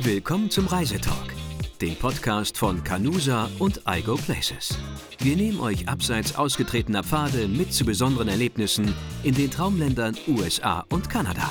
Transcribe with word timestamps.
Willkommen 0.00 0.48
zum 0.48 0.68
Reisetalk, 0.68 1.34
dem 1.80 1.96
Podcast 1.96 2.56
von 2.56 2.84
Canusa 2.84 3.50
und 3.58 3.82
iGo 3.84 4.14
Places. 4.14 4.78
Wir 5.18 5.34
nehmen 5.34 5.58
euch 5.58 5.88
abseits 5.88 6.36
ausgetretener 6.36 7.02
Pfade 7.02 7.48
mit 7.48 7.72
zu 7.72 7.84
besonderen 7.84 8.28
Erlebnissen 8.28 8.94
in 9.24 9.34
den 9.34 9.50
Traumländern 9.50 10.16
USA 10.28 10.84
und 10.90 11.10
Kanada. 11.10 11.50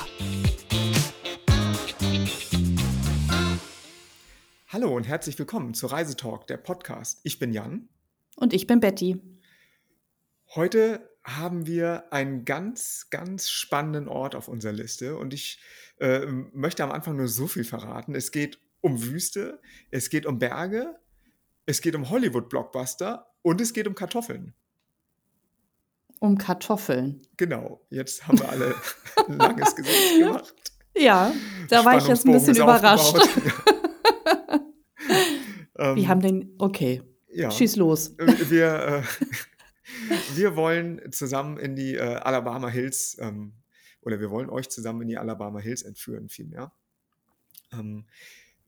Hallo 4.68 4.96
und 4.96 5.06
herzlich 5.06 5.38
willkommen 5.38 5.74
zu 5.74 5.86
Reisetalk, 5.86 6.46
der 6.46 6.56
Podcast. 6.56 7.20
Ich 7.24 7.38
bin 7.38 7.52
Jan. 7.52 7.90
Und 8.36 8.54
ich 8.54 8.66
bin 8.66 8.80
Betty. 8.80 9.20
Heute 10.54 11.06
haben 11.36 11.66
wir 11.66 12.12
einen 12.12 12.44
ganz, 12.44 13.08
ganz 13.10 13.50
spannenden 13.50 14.08
Ort 14.08 14.34
auf 14.34 14.48
unserer 14.48 14.72
Liste 14.72 15.16
und 15.16 15.34
ich 15.34 15.60
äh, 15.98 16.26
möchte 16.26 16.82
am 16.84 16.90
Anfang 16.90 17.16
nur 17.16 17.28
so 17.28 17.46
viel 17.46 17.64
verraten. 17.64 18.14
Es 18.14 18.30
geht 18.30 18.58
um 18.80 19.02
Wüste, 19.02 19.60
es 19.90 20.08
geht 20.10 20.24
um 20.26 20.38
Berge, 20.38 20.98
es 21.66 21.80
geht 21.80 21.94
um 21.94 22.08
Hollywood-Blockbuster 22.08 23.26
und 23.42 23.60
es 23.60 23.72
geht 23.72 23.86
um 23.86 23.94
Kartoffeln. 23.94 24.54
Um 26.20 26.38
Kartoffeln. 26.38 27.22
Genau, 27.36 27.84
jetzt 27.90 28.26
haben 28.26 28.38
wir 28.38 28.48
alle 28.48 28.74
ein 29.26 29.38
langes 29.38 29.76
Gesicht 29.76 30.18
gemacht. 30.18 30.54
Ja, 30.96 31.32
da 31.68 31.84
war 31.84 31.98
ich 31.98 32.08
jetzt 32.08 32.24
ein 32.26 32.32
bisschen 32.32 32.56
überrascht. 32.56 33.14
wir 35.74 36.08
haben 36.08 36.20
den, 36.20 36.54
okay, 36.58 37.02
ja, 37.30 37.50
schieß 37.50 37.76
los. 37.76 38.16
Wir, 38.16 39.04
äh, 39.20 39.26
wir 40.34 40.56
wollen 40.56 41.12
zusammen 41.12 41.58
in 41.58 41.76
die 41.76 41.94
äh, 41.94 42.16
Alabama 42.16 42.68
Hills, 42.68 43.16
ähm, 43.20 43.52
oder 44.02 44.20
wir 44.20 44.30
wollen 44.30 44.50
euch 44.50 44.68
zusammen 44.68 45.02
in 45.02 45.08
die 45.08 45.18
Alabama 45.18 45.60
Hills 45.60 45.82
entführen, 45.82 46.28
vielmehr. 46.28 46.72
Ähm, 47.72 48.06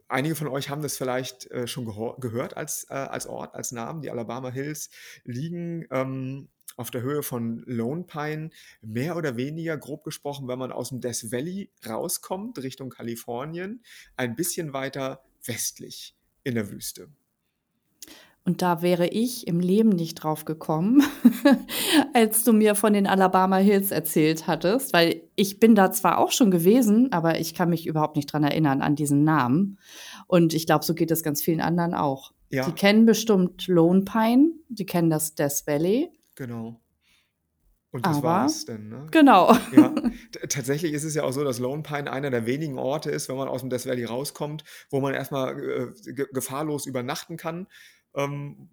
einige 0.08 0.34
von 0.34 0.48
euch 0.48 0.68
haben 0.68 0.82
das 0.82 0.96
vielleicht 0.96 1.50
äh, 1.50 1.66
schon 1.66 1.86
gehört 2.20 2.56
als, 2.56 2.84
äh, 2.90 2.94
als 2.94 3.26
Ort, 3.26 3.54
als 3.54 3.72
Namen. 3.72 4.02
Die 4.02 4.10
Alabama 4.10 4.50
Hills 4.50 4.90
liegen 5.24 5.86
ähm, 5.90 6.48
auf 6.76 6.90
der 6.90 7.02
Höhe 7.02 7.22
von 7.22 7.62
Lone 7.66 8.04
Pine, 8.04 8.50
mehr 8.80 9.16
oder 9.16 9.36
weniger 9.36 9.76
grob 9.76 10.04
gesprochen, 10.04 10.48
wenn 10.48 10.58
man 10.58 10.72
aus 10.72 10.90
dem 10.90 11.00
Death 11.00 11.30
Valley 11.30 11.70
rauskommt, 11.86 12.58
Richtung 12.62 12.90
Kalifornien, 12.90 13.82
ein 14.16 14.34
bisschen 14.34 14.72
weiter 14.72 15.22
westlich 15.44 16.14
in 16.42 16.54
der 16.54 16.70
Wüste. 16.70 17.08
Und 18.44 18.62
da 18.62 18.80
wäre 18.80 19.06
ich 19.06 19.46
im 19.46 19.60
Leben 19.60 19.90
nicht 19.90 20.14
drauf 20.14 20.46
gekommen, 20.46 21.02
als 22.14 22.42
du 22.42 22.52
mir 22.52 22.74
von 22.74 22.94
den 22.94 23.06
Alabama 23.06 23.56
Hills 23.58 23.90
erzählt 23.90 24.46
hattest, 24.46 24.92
weil 24.92 25.22
ich 25.36 25.60
bin 25.60 25.74
da 25.74 25.90
zwar 25.92 26.18
auch 26.18 26.32
schon 26.32 26.50
gewesen, 26.50 27.12
aber 27.12 27.38
ich 27.38 27.54
kann 27.54 27.68
mich 27.68 27.86
überhaupt 27.86 28.16
nicht 28.16 28.32
dran 28.32 28.42
erinnern 28.42 28.80
an 28.80 28.96
diesen 28.96 29.24
Namen. 29.24 29.78
Und 30.26 30.54
ich 30.54 30.66
glaube, 30.66 30.84
so 30.84 30.94
geht 30.94 31.10
es 31.10 31.22
ganz 31.22 31.42
vielen 31.42 31.60
anderen 31.60 31.94
auch. 31.94 32.32
Ja. 32.48 32.64
Die 32.64 32.72
kennen 32.72 33.04
bestimmt 33.04 33.66
Lone 33.68 34.02
Pine, 34.02 34.52
die 34.68 34.86
kennen 34.86 35.10
das 35.10 35.34
Death 35.34 35.62
Valley. 35.66 36.10
Genau. 36.34 36.80
Und 37.92 38.06
das 38.06 38.22
war 38.22 38.46
es 38.46 38.64
denn, 38.64 38.88
ne? 38.88 39.06
Genau. 39.10 39.52
Ja. 39.76 39.92
Tatsächlich 40.48 40.92
ist 40.92 41.02
es 41.02 41.14
ja 41.14 41.24
auch 41.24 41.32
so, 41.32 41.42
dass 41.42 41.58
Lone 41.58 41.82
Pine 41.82 42.10
einer 42.10 42.30
der 42.30 42.46
wenigen 42.46 42.78
Orte 42.78 43.10
ist, 43.10 43.28
wenn 43.28 43.36
man 43.36 43.48
aus 43.48 43.62
dem 43.62 43.70
Death 43.70 43.86
Valley 43.86 44.04
rauskommt, 44.04 44.62
wo 44.90 45.00
man 45.00 45.12
erstmal 45.12 45.60
äh, 45.60 46.12
gefahrlos 46.32 46.86
übernachten 46.86 47.36
kann. 47.36 47.66
Ähm, 48.14 48.68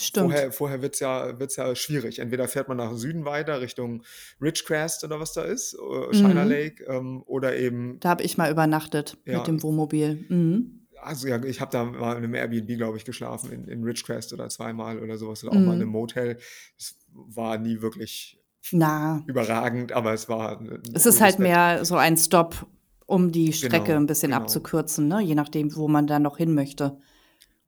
Stimmt. 0.00 0.32
Vorher, 0.32 0.52
vorher 0.52 0.82
wird 0.82 0.94
es 0.94 1.00
ja, 1.00 1.38
wird's 1.40 1.56
ja 1.56 1.74
schwierig. 1.74 2.18
Entweder 2.18 2.46
fährt 2.46 2.68
man 2.68 2.76
nach 2.76 2.94
Süden 2.94 3.24
weiter, 3.24 3.60
Richtung 3.60 4.02
Ridgecrest 4.40 5.02
oder 5.04 5.18
was 5.18 5.32
da 5.32 5.42
ist, 5.42 5.74
äh, 5.74 6.14
Shiner 6.14 6.44
mhm. 6.44 6.50
Lake, 6.50 6.84
ähm, 6.84 7.22
oder 7.26 7.56
eben. 7.56 7.98
Da 8.00 8.10
habe 8.10 8.22
ich 8.22 8.38
mal 8.38 8.50
übernachtet 8.50 9.16
ja. 9.24 9.38
mit 9.38 9.46
dem 9.46 9.62
Wohnmobil. 9.62 10.24
Mhm. 10.28 10.86
Also 11.00 11.28
ja, 11.28 11.42
ich 11.42 11.60
habe 11.60 11.70
da 11.72 11.84
mal 11.84 12.12
in 12.12 12.24
einem 12.24 12.34
Airbnb, 12.34 12.76
glaube 12.76 12.96
ich, 12.96 13.04
geschlafen, 13.04 13.52
in, 13.52 13.64
in 13.66 13.82
Ridgecrest 13.82 14.32
oder 14.32 14.48
zweimal 14.48 14.98
oder 14.98 15.16
sowas, 15.16 15.42
oder 15.42 15.52
auch 15.52 15.58
mhm. 15.58 15.66
mal 15.66 15.74
in 15.74 15.82
einem 15.82 15.90
Motel. 15.90 16.38
Es 16.76 16.96
war 17.12 17.58
nie 17.58 17.80
wirklich 17.80 18.40
Na. 18.72 19.22
überragend, 19.26 19.92
aber 19.92 20.12
es 20.12 20.28
war. 20.28 20.60
Es 20.92 21.06
ist 21.06 21.20
halt 21.20 21.38
Bett. 21.38 21.46
mehr 21.46 21.84
so 21.84 21.96
ein 21.96 22.16
Stop, 22.16 22.66
um 23.06 23.32
die 23.32 23.52
Strecke 23.52 23.86
genau, 23.86 24.00
ein 24.00 24.06
bisschen 24.06 24.30
genau. 24.30 24.42
abzukürzen, 24.42 25.08
ne? 25.08 25.22
je 25.22 25.34
nachdem, 25.34 25.74
wo 25.74 25.88
man 25.88 26.06
da 26.06 26.18
noch 26.18 26.36
hin 26.36 26.54
möchte. 26.54 26.98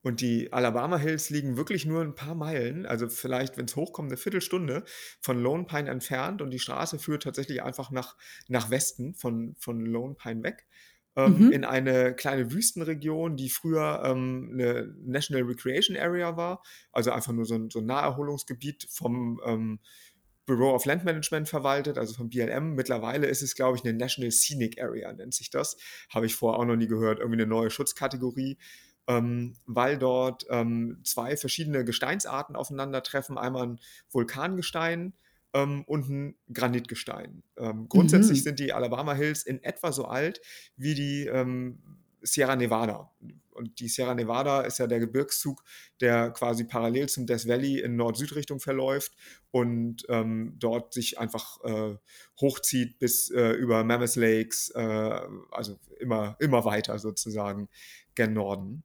Und 0.02 0.20
die 0.20 0.52
Alabama 0.52 0.96
Hills 0.96 1.30
liegen 1.30 1.56
wirklich 1.56 1.84
nur 1.84 2.02
ein 2.02 2.14
paar 2.14 2.34
Meilen, 2.34 2.86
also 2.86 3.08
vielleicht, 3.08 3.58
wenn 3.58 3.66
es 3.66 3.76
hochkommt, 3.76 4.08
eine 4.08 4.16
Viertelstunde 4.16 4.84
von 5.20 5.38
Lone 5.40 5.64
Pine 5.64 5.90
entfernt 5.90 6.40
und 6.40 6.50
die 6.50 6.58
Straße 6.58 6.98
führt 6.98 7.22
tatsächlich 7.22 7.62
einfach 7.62 7.90
nach, 7.90 8.16
nach 8.48 8.70
Westen 8.70 9.14
von, 9.14 9.54
von 9.58 9.84
Lone 9.84 10.14
Pine 10.14 10.42
weg. 10.42 10.66
Ähm, 11.16 11.46
mhm. 11.46 11.52
In 11.52 11.64
eine 11.64 12.14
kleine 12.14 12.52
Wüstenregion, 12.52 13.36
die 13.36 13.50
früher 13.50 14.02
ähm, 14.04 14.50
eine 14.52 14.94
National 15.04 15.42
Recreation 15.42 15.96
Area 15.96 16.36
war, 16.36 16.62
also 16.92 17.10
einfach 17.10 17.32
nur 17.32 17.44
so 17.44 17.56
ein, 17.56 17.68
so 17.68 17.80
ein 17.80 17.86
Naherholungsgebiet 17.86 18.86
vom 18.90 19.40
ähm, 19.44 19.80
Bureau 20.46 20.74
of 20.74 20.84
Land 20.84 21.04
Management 21.04 21.48
verwaltet, 21.48 21.98
also 21.98 22.14
vom 22.14 22.30
BLM. 22.30 22.74
Mittlerweile 22.74 23.26
ist 23.26 23.42
es, 23.42 23.54
glaube 23.54 23.76
ich, 23.76 23.84
eine 23.84 23.92
National 23.92 24.30
Scenic 24.30 24.80
Area, 24.80 25.12
nennt 25.12 25.34
sich 25.34 25.50
das. 25.50 25.76
Habe 26.08 26.26
ich 26.26 26.34
vorher 26.34 26.58
auch 26.58 26.64
noch 26.64 26.76
nie 26.76 26.88
gehört, 26.88 27.18
irgendwie 27.18 27.40
eine 27.40 27.48
neue 27.48 27.70
Schutzkategorie 27.70 28.56
ähm, 29.10 29.54
weil 29.66 29.98
dort 29.98 30.46
ähm, 30.50 31.00
zwei 31.02 31.36
verschiedene 31.36 31.84
Gesteinsarten 31.84 32.54
aufeinandertreffen. 32.54 33.38
Einmal 33.38 33.66
ein 33.66 33.80
Vulkangestein 34.10 35.14
ähm, 35.52 35.82
und 35.84 36.08
ein 36.08 36.36
Granitgestein. 36.52 37.42
Ähm, 37.56 37.88
grundsätzlich 37.88 38.38
mhm. 38.40 38.44
sind 38.44 38.58
die 38.60 38.72
Alabama 38.72 39.14
Hills 39.14 39.42
in 39.42 39.62
etwa 39.64 39.90
so 39.90 40.04
alt 40.04 40.40
wie 40.76 40.94
die 40.94 41.26
ähm, 41.26 41.80
Sierra 42.22 42.54
Nevada. 42.54 43.10
Und 43.50 43.80
die 43.80 43.88
Sierra 43.88 44.14
Nevada 44.14 44.60
ist 44.60 44.78
ja 44.78 44.86
der 44.86 45.00
Gebirgszug, 45.00 45.64
der 46.00 46.30
quasi 46.30 46.64
parallel 46.64 47.08
zum 47.08 47.26
Death 47.26 47.48
Valley 47.48 47.80
in 47.80 47.96
Nord-Süd-Richtung 47.96 48.60
verläuft 48.60 49.12
und 49.50 50.06
ähm, 50.08 50.54
dort 50.56 50.94
sich 50.94 51.18
einfach 51.18 51.62
äh, 51.64 51.96
hochzieht 52.40 53.00
bis 53.00 53.28
äh, 53.30 53.50
über 53.50 53.82
Mammoth 53.82 54.14
Lakes, 54.14 54.70
äh, 54.70 55.20
also 55.50 55.80
immer, 55.98 56.36
immer 56.38 56.64
weiter 56.64 56.98
sozusagen 57.00 57.68
gen 58.14 58.34
Norden. 58.34 58.84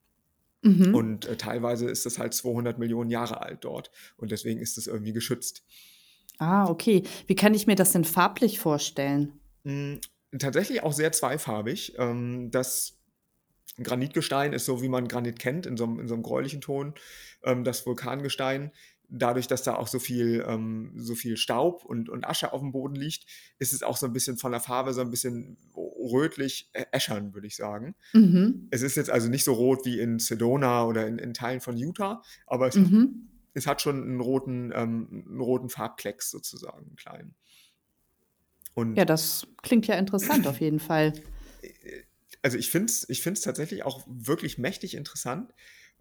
Mhm. 0.62 0.96
Und 0.96 1.26
äh, 1.26 1.38
teilweise 1.38 1.90
ist 1.90 2.06
das 2.06 2.20
halt 2.20 2.34
200 2.34 2.80
Millionen 2.80 3.10
Jahre 3.10 3.42
alt 3.42 3.64
dort. 3.64 3.92
Und 4.18 4.32
deswegen 4.32 4.60
ist 4.60 4.78
es 4.78 4.88
irgendwie 4.88 5.14
geschützt. 5.14 5.64
Ah, 6.38 6.68
okay. 6.68 7.04
Wie 7.28 7.36
kann 7.36 7.54
ich 7.54 7.68
mir 7.68 7.76
das 7.76 7.92
denn 7.92 8.04
farblich 8.04 8.60
vorstellen? 8.60 9.40
Mhm, 9.64 10.02
tatsächlich 10.38 10.84
auch 10.84 10.94
sehr 10.94 11.12
zweifarbig. 11.12 11.96
Ähm, 11.98 12.52
das 12.52 12.98
Granitgestein 13.82 14.54
ist 14.54 14.66
so, 14.66 14.82
wie 14.82 14.90
man 14.90 15.08
Granit 15.08 15.40
kennt, 15.40 15.66
in 15.66 15.78
so, 15.78 15.86
in 15.86 16.08
so 16.08 16.14
einem 16.14 16.24
gräulichen 16.24 16.62
Ton. 16.62 16.94
Ähm, 17.44 17.64
das 17.64 17.86
Vulkangestein 17.86 18.72
dadurch, 19.10 19.48
dass 19.48 19.64
da 19.64 19.76
auch 19.76 19.88
so 19.88 20.00
viel, 20.00 20.44
ähm, 20.48 20.92
so 20.96 21.16
viel 21.16 21.38
Staub 21.38 21.86
und, 21.86 22.10
und 22.10 22.26
Asche 22.26 22.54
auf 22.54 22.62
dem 22.62 22.72
Boden 22.72 22.96
liegt, 22.96 23.26
ist 23.60 23.74
es 23.74 23.84
auch 23.84 23.98
so 23.98 24.06
ein 24.06 24.14
bisschen 24.14 24.38
von 24.38 24.52
der 24.52 24.62
Farbe 24.62 24.94
so 24.94 25.02
ein 25.02 25.10
bisschen 25.10 25.58
rötlich 25.76 26.70
äschern, 26.92 27.34
würde 27.34 27.48
ich 27.48 27.56
sagen. 27.56 27.96
Mhm. 28.14 28.68
Es 28.72 28.82
ist 28.82 28.96
jetzt 28.96 29.10
also 29.10 29.30
nicht 29.30 29.44
so 29.44 29.54
rot 29.54 29.86
wie 29.86 30.00
in 30.00 30.20
Sedona 30.20 30.86
oder 30.86 31.08
in, 31.08 31.18
in 31.18 31.34
Teilen 31.34 31.62
von 31.62 31.78
Utah, 31.78 32.22
aber 32.48 32.68
es, 32.68 32.76
mhm. 32.76 33.30
es 33.54 33.68
hat 33.68 33.82
schon 33.82 34.02
einen 34.02 34.22
roten, 34.22 34.72
ähm, 34.76 35.26
einen 35.28 35.42
roten 35.42 35.70
Farbklecks 35.70 36.30
sozusagen, 36.32 36.88
einen 36.88 36.96
kleinen. 36.96 37.36
Und 38.74 38.96
ja, 38.96 39.06
das 39.06 39.48
klingt 39.62 39.88
ja 39.88 39.96
interessant 39.96 40.48
auf 40.48 40.60
jeden 40.60 40.80
Fall. 40.80 41.14
Also 42.42 42.58
ich 42.58 42.70
finde 42.70 42.92
es 42.92 43.10
ich 43.10 43.24
tatsächlich 43.24 43.84
auch 43.84 44.04
wirklich 44.06 44.58
mächtig 44.58 44.96
interessant. 44.96 45.54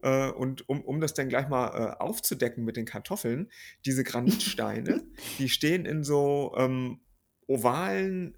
Äh, 0.05 0.31
und 0.31 0.69
um, 0.69 0.83
um 0.83 1.01
das 1.01 1.15
dann 1.15 1.31
gleich 1.31 1.49
mal 1.49 1.69
äh, 1.69 2.03
aufzudecken 2.03 2.63
mit 2.63 2.77
den 2.77 2.85
Kartoffeln, 2.85 3.51
diese 3.87 4.05
Granitsteine, 4.05 5.03
die 5.39 5.49
stehen 5.49 5.87
in 5.87 6.05
so 6.05 6.55
ähm, 6.59 7.01
ovalen 7.49 8.37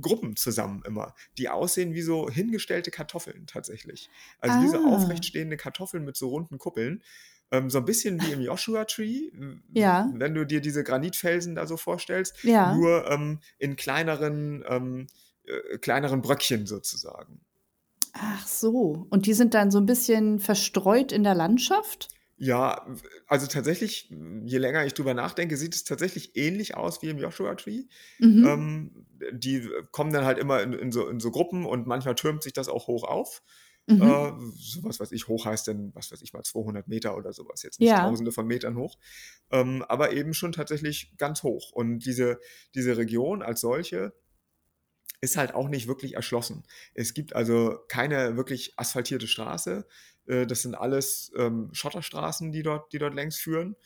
Gruppen 0.00 0.36
zusammen 0.36 0.82
immer, 0.86 1.14
die 1.38 1.48
aussehen 1.48 1.92
wie 1.92 2.02
so 2.02 2.30
hingestellte 2.30 2.92
Kartoffeln 2.92 3.48
tatsächlich. 3.48 4.08
Also 4.38 4.56
ah. 4.56 4.62
wie 4.62 4.68
so 4.68 4.78
aufrecht 4.86 5.24
stehende 5.24 5.56
Kartoffeln 5.56 6.04
mit 6.04 6.16
so 6.16 6.28
runden 6.28 6.58
Kuppeln. 6.58 7.02
Ähm, 7.50 7.68
so 7.68 7.78
ein 7.78 7.84
bisschen 7.84 8.22
wie 8.22 8.30
im 8.30 8.40
Joshua 8.40 8.84
Tree, 8.84 9.32
ja. 9.74 10.08
wenn 10.14 10.34
du 10.34 10.46
dir 10.46 10.60
diese 10.60 10.84
Granitfelsen 10.84 11.56
da 11.56 11.66
so 11.66 11.76
vorstellst, 11.76 12.44
ja. 12.44 12.74
nur 12.76 13.10
ähm, 13.10 13.40
in 13.58 13.74
kleineren, 13.74 14.64
ähm, 14.68 15.08
äh, 15.44 15.78
kleineren 15.78 16.22
Bröckchen 16.22 16.66
sozusagen. 16.66 17.40
Ach 18.12 18.46
so. 18.46 19.06
Und 19.10 19.26
die 19.26 19.34
sind 19.34 19.54
dann 19.54 19.70
so 19.70 19.78
ein 19.78 19.86
bisschen 19.86 20.38
verstreut 20.38 21.12
in 21.12 21.24
der 21.24 21.34
Landschaft? 21.34 22.08
Ja, 22.36 22.86
also 23.28 23.46
tatsächlich, 23.46 24.10
je 24.44 24.58
länger 24.58 24.84
ich 24.84 24.94
drüber 24.94 25.14
nachdenke, 25.14 25.56
sieht 25.56 25.74
es 25.74 25.84
tatsächlich 25.84 26.36
ähnlich 26.36 26.76
aus 26.76 27.00
wie 27.00 27.08
im 27.08 27.18
Joshua 27.18 27.54
Tree. 27.54 27.84
Mhm. 28.18 28.46
Ähm, 28.46 29.06
die 29.32 29.68
kommen 29.92 30.12
dann 30.12 30.24
halt 30.24 30.38
immer 30.38 30.60
in, 30.60 30.72
in, 30.72 30.92
so, 30.92 31.06
in 31.08 31.20
so 31.20 31.30
Gruppen 31.30 31.64
und 31.64 31.86
manchmal 31.86 32.16
türmt 32.16 32.42
sich 32.42 32.52
das 32.52 32.68
auch 32.68 32.88
hoch 32.88 33.04
auf. 33.04 33.42
Mhm. 33.86 34.02
Äh, 34.02 34.32
so 34.56 34.82
was 34.84 35.00
weiß 35.00 35.12
ich, 35.12 35.28
hoch 35.28 35.44
heißt 35.44 35.66
denn, 35.68 35.92
was 35.94 36.12
weiß 36.12 36.22
ich 36.22 36.32
mal, 36.32 36.42
200 36.42 36.88
Meter 36.88 37.16
oder 37.16 37.32
sowas, 37.32 37.62
jetzt 37.62 37.80
nicht 37.80 37.90
ja. 37.90 38.00
tausende 38.08 38.32
von 38.32 38.46
Metern 38.46 38.76
hoch, 38.76 38.96
ähm, 39.50 39.84
aber 39.88 40.12
eben 40.12 40.34
schon 40.34 40.52
tatsächlich 40.52 41.12
ganz 41.18 41.42
hoch. 41.42 41.72
Und 41.72 42.00
diese, 42.00 42.38
diese 42.74 42.96
Region 42.96 43.42
als 43.42 43.60
solche 43.60 44.12
ist 45.22 45.36
halt 45.38 45.54
auch 45.54 45.68
nicht 45.68 45.86
wirklich 45.86 46.14
erschlossen. 46.14 46.64
Es 46.94 47.14
gibt 47.14 47.34
also 47.34 47.78
keine 47.88 48.36
wirklich 48.36 48.74
asphaltierte 48.76 49.28
Straße. 49.28 49.86
Äh, 50.26 50.46
das 50.46 50.62
sind 50.62 50.74
alles 50.74 51.32
ähm, 51.36 51.70
Schotterstraßen, 51.72 52.52
die 52.52 52.62
dort, 52.62 52.92
die 52.92 52.98
dort 52.98 53.14
längs 53.14 53.36
führen. 53.38 53.76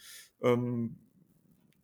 Ähm, 0.41 0.97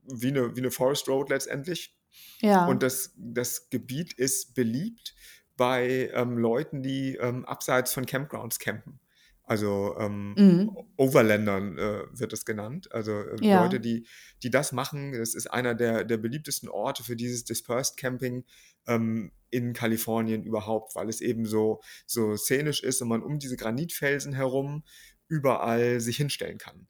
wie, 0.05 0.27
eine, 0.27 0.55
wie 0.55 0.59
eine 0.59 0.71
Forest 0.71 1.07
Road 1.07 1.29
letztendlich. 1.29 1.95
Ja. 2.41 2.65
Und 2.65 2.83
das, 2.83 3.13
das 3.17 3.69
Gebiet 3.69 4.13
ist 4.13 4.53
beliebt 4.55 5.15
bei 5.55 6.09
ähm, 6.13 6.37
Leuten, 6.37 6.81
die 6.81 7.15
ähm, 7.15 7.45
abseits 7.45 7.93
von 7.93 8.05
Campgrounds 8.05 8.59
campen. 8.59 8.99
Also 9.43 9.95
ähm, 9.99 10.33
Mhm. 10.37 10.77
Overlandern 10.97 11.77
äh, 11.77 12.03
wird 12.11 12.33
es 12.33 12.45
genannt. 12.45 12.91
Also 12.91 13.11
äh, 13.11 13.35
Ja. 13.41 13.61
Leute, 13.61 13.79
die, 13.79 14.07
die 14.41 14.49
das 14.49 14.71
machen. 14.71 15.11
Das 15.11 15.35
ist 15.35 15.47
einer 15.47 15.75
der, 15.75 16.05
der 16.05 16.17
beliebtesten 16.17 16.69
Orte 16.69 17.03
für 17.03 17.15
dieses 17.15 17.43
Dispersed 17.43 17.97
Camping 17.97 18.45
ähm, 18.87 19.31
in 19.53 19.73
Kalifornien 19.73 20.43
überhaupt, 20.43 20.95
weil 20.95 21.09
es 21.09 21.21
eben 21.21 21.45
so, 21.45 21.81
so 22.05 22.35
szenisch 22.35 22.83
ist 22.83 23.01
und 23.01 23.07
man 23.07 23.23
um 23.23 23.39
diese 23.39 23.55
Granitfelsen 23.55 24.33
herum 24.33 24.83
überall 25.27 25.99
sich 25.99 26.17
hinstellen 26.17 26.57
kann. 26.57 26.87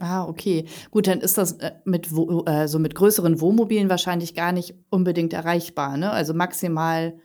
Ah, 0.00 0.24
okay. 0.24 0.66
Gut, 0.90 1.06
dann 1.06 1.20
ist 1.20 1.36
das 1.36 1.52
äh, 1.52 1.72
mit, 1.84 2.14
Wo 2.14 2.44
äh, 2.46 2.66
so 2.66 2.78
mit 2.78 2.94
größeren 2.94 3.40
Wohnmobilen 3.40 3.90
wahrscheinlich 3.90 4.34
gar 4.34 4.52
nicht 4.52 4.74
unbedingt 4.88 5.32
erreichbar, 5.34 5.96
ne? 5.96 6.10
Also 6.10 6.32
maximal 6.32 7.18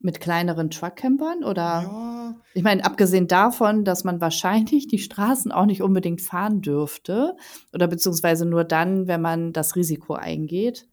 mit 0.00 0.20
kleineren 0.20 0.70
Truckcampern 0.70 1.44
oder? 1.44 1.82
Ja, 1.82 2.40
Ich 2.54 2.62
meine, 2.62 2.84
abgesehen 2.84 3.26
davon, 3.26 3.84
dass 3.84 4.04
man 4.04 4.20
wahrscheinlich 4.20 4.86
die 4.86 4.98
Straßen 4.98 5.52
auch 5.52 5.66
nicht 5.66 5.82
unbedingt 5.82 6.22
fahren 6.22 6.62
dürfte 6.62 7.36
oder 7.72 7.86
beziehungsweise 7.86 8.46
nur 8.46 8.64
dann, 8.64 9.06
wenn 9.08 9.20
man 9.20 9.52
das 9.52 9.76
Risiko 9.76 10.14
eingeht. 10.14 10.88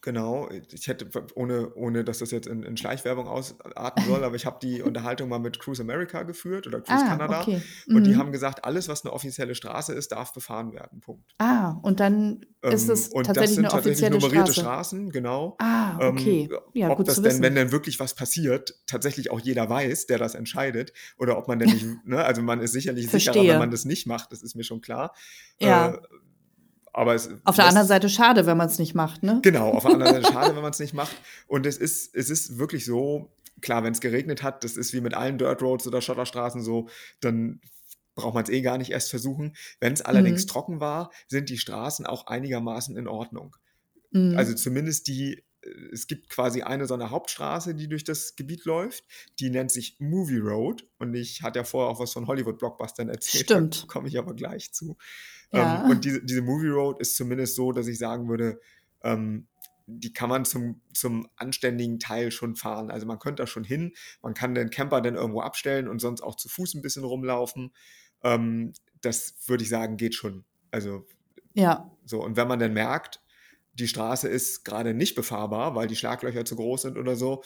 Genau, 0.00 0.48
ich 0.50 0.86
hätte, 0.86 1.08
ohne, 1.34 1.74
ohne 1.74 2.04
dass 2.04 2.18
das 2.18 2.30
jetzt 2.30 2.46
in, 2.46 2.62
in 2.62 2.76
Schleichwerbung 2.76 3.26
ausarten 3.26 4.04
soll, 4.04 4.22
aber 4.22 4.36
ich 4.36 4.46
habe 4.46 4.58
die 4.62 4.80
Unterhaltung 4.80 5.28
mal 5.28 5.40
mit 5.40 5.58
Cruise 5.58 5.82
America 5.82 6.22
geführt 6.22 6.68
oder 6.68 6.80
Cruise 6.80 7.04
Ah, 7.04 7.08
Canada 7.08 7.40
okay. 7.42 7.60
und 7.88 8.06
die 8.06 8.14
Mhm. 8.14 8.18
haben 8.18 8.30
gesagt, 8.32 8.64
alles, 8.64 8.88
was 8.88 9.04
eine 9.04 9.12
offizielle 9.12 9.56
Straße 9.56 9.92
ist, 9.94 10.12
darf 10.12 10.32
befahren 10.32 10.72
werden. 10.72 11.00
Punkt. 11.00 11.34
Ah, 11.38 11.78
und 11.82 11.98
dann 11.98 12.46
ist 12.70 12.88
Ähm, 12.88 12.90
es 12.90 13.08
und 13.08 13.26
das 13.26 13.26
tatsächlich 13.26 13.54
sind 13.56 13.64
eine 13.64 13.72
tatsächlich 13.72 14.08
offizielle 14.08 14.20
nummerierte 14.20 14.52
Straße. 14.52 14.60
Straßen, 14.60 15.10
genau. 15.10 15.56
Ah, 15.60 15.98
Ähm, 16.00 16.12
okay. 16.12 16.48
Ja, 16.74 16.90
ob 16.90 16.96
gut 16.96 17.06
das 17.06 17.16
zu 17.16 17.22
denn, 17.22 17.30
wissen. 17.32 17.42
wenn 17.42 17.54
denn 17.56 17.72
wirklich 17.72 17.98
was 17.98 18.14
passiert, 18.14 18.74
tatsächlich 18.86 19.30
auch 19.32 19.40
jeder 19.40 19.68
weiß, 19.68 20.06
der 20.06 20.18
das 20.18 20.34
entscheidet, 20.36 20.92
oder 21.18 21.38
ob 21.38 21.48
man 21.48 21.58
denn 21.58 21.70
nicht, 21.72 21.86
ne, 22.04 22.24
also 22.24 22.42
man 22.42 22.60
ist 22.60 22.72
sicherlich 22.72 23.10
sicherer, 23.10 23.46
wenn 23.48 23.56
Verstehe. 23.56 23.58
man 23.58 23.70
das 23.72 23.84
nicht 23.84 24.06
macht, 24.06 24.30
das 24.32 24.42
ist 24.42 24.54
mir 24.54 24.64
schon 24.64 24.80
klar. 24.80 25.12
Ja. 25.60 25.94
Äh, 25.94 25.98
aber 26.92 27.14
es 27.14 27.28
Auf 27.44 27.56
der 27.56 27.66
anderen 27.66 27.86
Seite 27.88 28.08
schade, 28.08 28.46
wenn 28.46 28.56
man 28.56 28.68
es 28.68 28.78
nicht 28.78 28.94
macht, 28.94 29.22
ne? 29.22 29.40
Genau, 29.42 29.70
auf 29.72 29.84
der 29.84 29.94
anderen 29.94 30.14
Seite 30.22 30.32
schade, 30.32 30.54
wenn 30.54 30.62
man 30.62 30.70
es 30.72 30.78
nicht 30.78 30.94
macht. 30.94 31.16
Und 31.46 31.66
es 31.66 31.76
ist, 31.76 32.14
es 32.14 32.30
ist 32.30 32.58
wirklich 32.58 32.84
so, 32.84 33.32
klar, 33.60 33.82
wenn 33.84 33.92
es 33.92 34.00
geregnet 34.00 34.42
hat, 34.42 34.64
das 34.64 34.76
ist 34.76 34.92
wie 34.92 35.00
mit 35.00 35.14
allen 35.14 35.38
Dirt 35.38 35.62
Roads 35.62 35.86
oder 35.86 36.00
Schotterstraßen 36.00 36.62
so, 36.62 36.88
dann 37.20 37.60
braucht 38.14 38.34
man 38.34 38.44
es 38.44 38.50
eh 38.50 38.62
gar 38.62 38.78
nicht 38.78 38.90
erst 38.90 39.10
versuchen. 39.10 39.54
Wenn 39.78 39.92
es 39.92 40.02
allerdings 40.02 40.42
Mhm. 40.44 40.48
trocken 40.48 40.80
war, 40.80 41.10
sind 41.28 41.50
die 41.50 41.58
Straßen 41.58 42.04
auch 42.04 42.26
einigermaßen 42.26 42.96
in 42.96 43.06
Ordnung. 43.06 43.54
Mhm. 44.10 44.36
Also 44.36 44.54
zumindest 44.54 45.06
die, 45.06 45.44
äh, 45.62 45.68
es 45.92 46.08
gibt 46.08 46.28
quasi 46.28 46.62
eine 46.62 46.86
so 46.86 46.94
eine 46.94 47.10
Hauptstraße, 47.10 47.74
die 47.76 47.88
durch 47.88 48.02
das 48.02 48.34
Gebiet 48.34 48.64
läuft. 48.64 49.04
Die 49.38 49.50
nennt 49.50 49.70
sich 49.70 49.96
Movie 50.00 50.38
Road. 50.38 50.84
Und 50.98 51.14
ich 51.14 51.42
hatte 51.42 51.60
ja 51.60 51.64
vorher 51.64 51.90
auch 51.90 52.00
was 52.00 52.12
von 52.12 52.26
Hollywood-Blockbustern 52.26 53.08
erzählt. 53.08 53.44
Stimmt. 53.44 53.82
Da 53.84 53.86
komme 53.86 54.08
ich 54.08 54.18
aber 54.18 54.34
gleich 54.34 54.72
zu. 54.72 54.96
Ja. 55.52 55.84
Ähm, 55.84 55.90
und 55.90 56.04
diese, 56.04 56.24
diese 56.24 56.42
Movie 56.42 56.68
Road 56.68 57.00
ist 57.00 57.16
zumindest 57.16 57.54
so, 57.54 57.72
dass 57.72 57.86
ich 57.86 57.98
sagen 57.98 58.28
würde, 58.28 58.60
ähm, 59.02 59.46
die 59.86 60.12
kann 60.12 60.28
man 60.28 60.44
zum, 60.44 60.82
zum 60.92 61.28
anständigen 61.36 61.98
Teil 61.98 62.30
schon 62.30 62.56
fahren. 62.56 62.90
Also 62.90 63.06
man 63.06 63.18
könnte 63.18 63.42
da 63.42 63.46
schon 63.46 63.64
hin, 63.64 63.94
man 64.20 64.34
kann 64.34 64.54
den 64.54 64.68
Camper 64.70 65.00
dann 65.00 65.14
irgendwo 65.14 65.40
abstellen 65.40 65.88
und 65.88 66.00
sonst 66.00 66.20
auch 66.20 66.36
zu 66.36 66.48
Fuß 66.48 66.74
ein 66.74 66.82
bisschen 66.82 67.04
rumlaufen. 67.04 67.72
Ähm, 68.22 68.74
das 69.00 69.36
würde 69.46 69.62
ich 69.62 69.70
sagen, 69.70 69.96
geht 69.96 70.14
schon. 70.14 70.44
Also 70.70 71.06
Ja, 71.54 71.90
so, 72.04 72.22
und 72.22 72.36
wenn 72.36 72.48
man 72.48 72.58
dann 72.58 72.74
merkt, 72.74 73.22
die 73.72 73.88
Straße 73.88 74.28
ist 74.28 74.64
gerade 74.64 74.92
nicht 74.92 75.14
befahrbar, 75.14 75.74
weil 75.74 75.86
die 75.86 75.96
Schlaglöcher 75.96 76.44
zu 76.44 76.56
groß 76.56 76.82
sind 76.82 76.98
oder 76.98 77.16
so, 77.16 77.42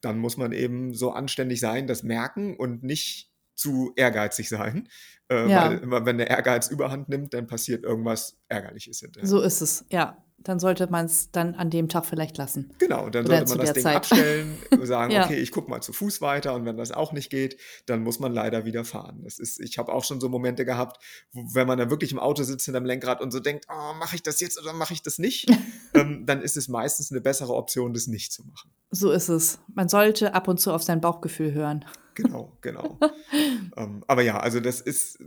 dann 0.00 0.18
muss 0.18 0.36
man 0.36 0.52
eben 0.52 0.94
so 0.94 1.10
anständig 1.10 1.60
sein, 1.60 1.86
das 1.86 2.02
merken 2.02 2.56
und 2.56 2.82
nicht 2.82 3.31
zu 3.54 3.92
ehrgeizig 3.96 4.48
sein. 4.48 4.88
Äh, 5.30 5.48
Ja. 5.48 5.70
Weil 5.70 5.78
immer, 5.78 6.04
wenn 6.06 6.18
der 6.18 6.28
Ehrgeiz 6.30 6.68
überhand 6.68 7.08
nimmt, 7.08 7.32
dann 7.34 7.46
passiert 7.46 7.84
irgendwas 7.84 8.36
Ärgerliches 8.48 9.00
hinterher. 9.00 9.28
so 9.28 9.40
ist 9.40 9.60
es. 9.60 9.84
Ja, 9.90 10.22
dann 10.44 10.58
sollte 10.58 10.90
man 10.90 11.06
es 11.06 11.30
dann 11.30 11.54
an 11.54 11.70
dem 11.70 11.88
Tag 11.88 12.06
vielleicht 12.06 12.38
lassen. 12.38 12.72
Genau, 12.78 13.04
und 13.06 13.14
dann 13.14 13.26
Oder 13.26 13.46
sollte 13.46 13.56
man 13.56 13.66
das 13.66 13.74
Ding 13.74 13.82
Zeit. 13.82 13.96
abstellen, 13.96 14.58
sagen, 14.82 15.12
Ja. 15.12 15.24
okay, 15.24 15.36
ich 15.36 15.50
gucke 15.50 15.70
mal 15.70 15.80
zu 15.80 15.92
Fuß 15.92 16.20
weiter 16.20 16.54
und 16.54 16.64
wenn 16.64 16.76
das 16.76 16.92
auch 16.92 17.12
nicht 17.12 17.30
geht, 17.30 17.56
dann 17.86 18.02
muss 18.02 18.18
man 18.18 18.32
leider 18.32 18.64
wieder 18.64 18.84
fahren. 18.84 19.20
Das 19.24 19.38
ist, 19.38 19.60
ich 19.60 19.78
habe 19.78 19.92
auch 19.92 20.04
schon 20.04 20.20
so 20.20 20.28
Momente 20.28 20.64
gehabt, 20.64 21.02
wo, 21.32 21.42
wenn 21.54 21.66
man 21.66 21.78
dann 21.78 21.90
wirklich 21.90 22.12
im 22.12 22.18
Auto 22.18 22.42
sitzt 22.42 22.64
hinterm 22.64 22.84
Lenkrad 22.84 23.20
und 23.20 23.30
so 23.30 23.40
denkt, 23.40 23.66
oh, 23.70 23.94
mache 23.94 24.16
ich 24.16 24.22
das 24.22 24.40
jetzt 24.40 24.60
oder 24.60 24.72
mache 24.72 24.92
ich 24.94 25.02
das 25.02 25.18
nicht, 25.18 25.50
ähm, 25.94 26.24
dann 26.26 26.42
ist 26.42 26.56
es 26.56 26.68
meistens 26.68 27.10
eine 27.10 27.20
bessere 27.20 27.54
Option, 27.54 27.94
das 27.94 28.06
nicht 28.06 28.32
zu 28.32 28.44
machen. 28.44 28.70
So 28.90 29.10
ist 29.10 29.28
es. 29.28 29.58
Man 29.74 29.88
sollte 29.88 30.34
ab 30.34 30.48
und 30.48 30.60
zu 30.60 30.72
auf 30.72 30.82
sein 30.82 31.00
Bauchgefühl 31.00 31.52
hören. 31.52 31.84
Genau, 32.14 32.56
genau. 32.60 32.98
ähm, 33.76 34.04
aber 34.06 34.22
ja, 34.22 34.38
also 34.38 34.60
das 34.60 34.80
ist, 34.80 35.18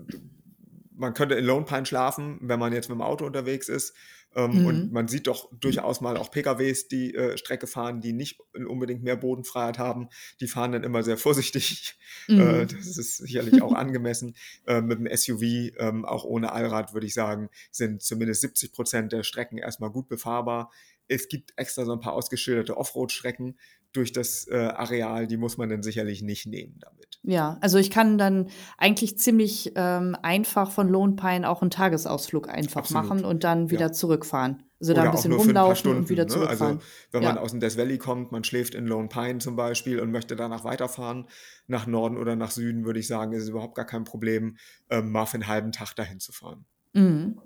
man 0.96 1.14
könnte 1.14 1.36
in 1.36 1.46
Lone 1.46 1.66
Pine 1.66 1.86
schlafen, 1.86 2.38
wenn 2.42 2.60
man 2.60 2.74
jetzt 2.74 2.90
mit 2.90 2.98
dem 2.98 3.02
Auto 3.02 3.26
unterwegs 3.26 3.70
ist. 3.70 3.94
Ähm, 4.36 4.52
Mhm. 4.62 4.66
Und 4.66 4.92
man 4.92 5.08
sieht 5.08 5.28
doch 5.28 5.50
durchaus 5.60 6.02
mal 6.02 6.18
auch 6.18 6.30
PKWs, 6.30 6.88
die 6.88 7.16
äh, 7.16 7.38
Strecke 7.38 7.68
fahren, 7.68 8.02
die 8.02 8.14
nicht 8.14 8.40
unbedingt 8.54 9.02
mehr 9.04 9.16
Bodenfreiheit 9.16 9.80
haben. 9.80 10.10
Die 10.40 10.48
fahren 10.48 10.72
dann 10.74 10.84
immer 10.84 11.04
sehr 11.04 11.18
vorsichtig. 11.26 11.96
Äh, 12.28 12.34
Mhm. 12.34 12.68
das 12.68 12.98
ist 12.98 13.18
sicherlich 13.18 13.62
auch 13.62 13.74
angemessen. 13.74 14.36
Äh, 14.68 14.82
mit 14.82 15.00
dem 15.00 15.08
SUV, 15.08 15.42
ähm, 15.78 16.06
auch 16.06 16.24
ohne 16.26 16.52
Allrad, 16.52 16.94
würde 16.94 17.08
ich 17.08 17.14
sagen, 17.14 17.50
sind 17.72 18.02
zumindest 18.02 18.42
70 18.42 18.72
Prozent 18.74 19.12
der 19.12 19.24
Strecken 19.24 19.58
erstmal 19.58 19.90
gut 19.92 20.08
befahrbar. 20.10 20.72
Es 21.08 21.28
gibt 21.28 21.54
extra 21.56 21.86
so 21.86 21.94
ein 21.94 22.00
paar 22.00 22.14
ausgeschilderte 22.14 22.78
Offroad-Strecken 22.78 23.58
durch 23.94 24.12
das 24.12 24.48
äh, 24.48 24.56
Areal, 24.56 25.28
die 25.28 25.38
muss 25.38 25.58
man 25.58 25.70
dann 25.70 25.84
sicherlich 25.84 26.22
nicht 26.22 26.48
nehmen 26.48 26.78
damit. 26.80 27.15
Ja, 27.28 27.58
also 27.62 27.80
ich 27.80 27.90
kann 27.90 28.20
dann 28.20 28.50
eigentlich 28.78 29.18
ziemlich 29.18 29.72
ähm, 29.76 30.16
einfach 30.22 30.70
von 30.72 30.88
Lone 30.88 31.16
Pine 31.16 31.50
auch 31.50 31.62
einen 31.64 31.72
Tagesausflug 31.72 32.48
einfach 32.50 32.82
Absolut. 32.82 33.04
machen 33.04 33.26
und 33.26 33.44
dann 33.44 33.72
wieder 33.72 33.88
Ja. 33.88 33.92
zurückfahren. 33.92 34.62
Also 34.80 34.94
da 34.94 35.04
ein 35.04 35.12
bisschen 35.12 35.32
nur 35.32 35.40
für 35.40 35.50
ein 35.50 35.54
paar 35.56 35.64
rumlaufen 35.64 35.80
Stunden. 35.80 35.98
und 36.02 36.10
wieder 36.10 36.26
Ne? 36.26 36.30
zurückfahren. 36.30 36.76
Also 36.78 36.86
wenn 37.12 37.24
man 37.24 37.36
Ja. 37.38 37.42
aus 37.42 37.50
dem 37.52 37.60
Death 37.62 37.78
Valley 37.78 37.98
kommt, 37.98 38.32
man 38.32 38.44
schläft 38.44 38.76
in 38.76 38.86
Lone 38.86 39.08
Pine 39.08 39.40
zum 39.40 39.56
Beispiel 39.56 40.00
und 40.00 40.12
möchte 40.12 40.36
danach 40.36 40.64
weiterfahren, 40.66 41.28
nach 41.66 41.88
Norden 41.88 42.18
oder 42.18 42.36
nach 42.36 42.52
Süden, 42.52 42.86
würde 42.86 43.00
ich 43.00 43.08
sagen, 43.08 43.32
ist 43.34 43.44
es 43.44 43.50
überhaupt 43.50 43.74
gar 43.74 43.86
kein 43.86 44.04
Problem, 44.04 44.58
ähm, 44.92 45.12
mal 45.12 45.26
für 45.26 45.36
einen 45.36 45.48
halben 45.48 45.72
Tag 45.72 45.96
dahin 45.96 46.20
zu 46.20 46.32
fahren 46.32 46.66
Mhm. 46.94 47.42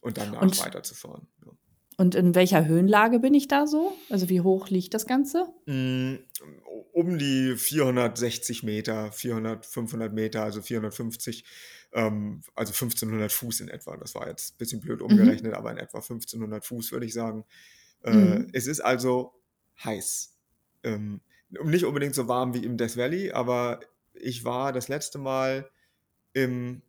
und 0.00 0.16
danach 0.18 0.42
Und- 0.42 0.64
weiterzufahren. 0.64 1.26
Ja. 1.44 1.52
Und 1.96 2.14
in 2.14 2.34
welcher 2.34 2.66
Höhenlage 2.66 3.20
bin 3.20 3.34
ich 3.34 3.48
da 3.48 3.66
so? 3.66 3.92
Also 4.10 4.28
wie 4.28 4.40
hoch 4.40 4.68
liegt 4.68 4.94
das 4.94 5.06
Ganze? 5.06 5.46
Mm, 5.66 6.16
Um 6.92 7.18
die 7.18 7.56
460 7.56 8.62
Meter, 8.62 9.12
400, 9.12 9.64
500 9.66 10.12
Meter, 10.12 10.42
also 10.42 10.60
450, 10.62 11.44
ähm, 11.92 12.42
also 12.54 12.72
1500 12.72 13.32
Fuß 13.32 13.60
in 13.60 13.68
etwa. 13.68 13.96
Das 13.96 14.14
war 14.14 14.28
jetzt 14.28 14.54
ein 14.54 14.58
bisschen 14.58 14.80
blöd 14.80 15.02
umgerechnet, 15.02 15.54
aber 15.54 15.70
in 15.70 15.78
etwa 15.78 15.98
1500 15.98 16.64
Fuß 16.64 16.92
würde 16.92 17.06
ich 17.06 17.12
sagen. 17.14 17.44
Äh, 18.02 18.10
Mhm. 18.12 18.48
Es 18.52 18.66
ist 18.66 18.80
also 18.80 19.32
heiß. 19.82 20.36
Ähm, 20.82 21.20
nicht 21.64 21.84
unbedingt 21.84 22.14
so 22.14 22.28
warm 22.28 22.54
wie 22.54 22.64
im 22.64 22.76
Death 22.76 22.96
Valley, 22.96 23.30
aber 23.32 23.80
ich 24.12 24.44
war 24.44 24.72
das 24.72 24.88
letzte 24.88 25.18
Mal 25.18 25.70
im, 26.32 26.82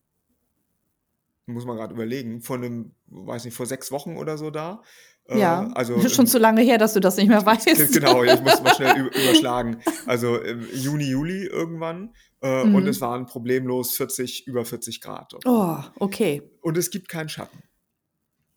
muss 1.47 1.65
man 1.65 1.77
gerade 1.77 1.93
überlegen, 1.93 2.41
vor 2.41 2.55
einem, 2.57 2.93
weiß 3.07 3.45
nicht, 3.45 3.55
vor 3.55 3.65
sechs 3.65 3.91
Wochen 3.91 4.17
oder 4.17 4.37
so 4.37 4.49
da. 4.49 4.81
Äh, 5.27 5.39
ja, 5.39 5.71
also 5.73 5.99
schon 6.09 6.25
im- 6.25 6.31
zu 6.31 6.37
lange 6.39 6.61
her, 6.61 6.77
dass 6.77 6.93
du 6.93 6.99
das 6.99 7.17
nicht 7.17 7.27
mehr 7.27 7.45
weißt. 7.45 7.65
Genau, 7.93 8.23
ich 8.23 8.39
muss 8.41 8.61
mal 8.61 8.75
schnell 8.75 9.07
überschlagen. 9.07 9.77
Also 10.05 10.37
im 10.37 10.67
Juni, 10.73 11.05
Juli 11.09 11.45
irgendwann. 11.45 12.13
Äh, 12.41 12.65
Mhm. 12.65 12.75
Und 12.75 12.87
es 12.87 13.01
waren 13.01 13.25
problemlos 13.25 13.95
40, 13.95 14.45
über 14.47 14.65
40 14.65 15.01
Grad. 15.01 15.33
dort. 15.33 15.45
Oh, 15.45 15.77
okay. 15.99 16.43
Und 16.61 16.77
es 16.77 16.89
gibt 16.91 17.09
keinen 17.09 17.29
Schatten. 17.29 17.59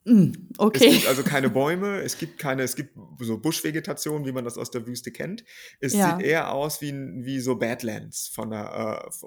Es 0.05 0.15
okay. 0.57 0.91
gibt 0.91 1.07
also 1.07 1.23
keine 1.23 1.49
Bäume, 1.49 1.99
es 2.01 2.17
gibt 2.17 2.39
keine, 2.39 2.63
es 2.63 2.75
gibt 2.75 2.95
so 3.19 3.37
Buschvegetation, 3.37 4.25
wie 4.25 4.31
man 4.31 4.43
das 4.45 4.57
aus 4.57 4.71
der 4.71 4.87
Wüste 4.87 5.11
kennt. 5.11 5.43
Es 5.79 5.93
Ja. 5.93 6.17
sieht 6.17 6.25
eher 6.25 6.51
aus 6.53 6.81
wie, 6.81 6.91
wie 6.93 7.39
so 7.39 7.55
Badlands 7.57 8.27
von 8.27 8.49
der, 8.51 9.03
äh, 9.05 9.07
es 9.09 9.23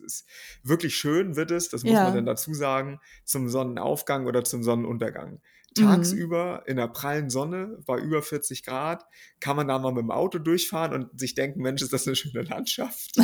ist 0.00 0.26
wirklich 0.62 0.96
schön 0.96 1.36
wird 1.36 1.50
es, 1.50 1.68
das 1.68 1.82
muss 1.84 1.92
Ja. 1.94 2.04
man 2.04 2.14
dann 2.14 2.26
dazu 2.26 2.54
sagen, 2.54 3.00
zum 3.24 3.48
Sonnenaufgang 3.48 4.26
oder 4.26 4.44
zum 4.44 4.62
Sonnenuntergang. 4.62 5.40
Mhm. 5.78 5.82
Tagsüber 5.82 6.62
in 6.66 6.76
der 6.78 6.88
prallen 6.88 7.28
Sonne 7.28 7.76
bei 7.84 7.98
über 7.98 8.22
40 8.22 8.64
Grad 8.64 9.04
kann 9.40 9.56
man 9.56 9.68
da 9.68 9.78
mal 9.78 9.92
mit 9.92 10.00
dem 10.02 10.10
Auto 10.10 10.38
durchfahren 10.38 10.94
und 10.94 11.20
sich 11.20 11.34
denken, 11.34 11.60
Mensch, 11.60 11.82
ist 11.82 11.92
das 11.92 12.06
eine 12.06 12.16
schöne 12.16 12.42
Landschaft. 12.44 13.12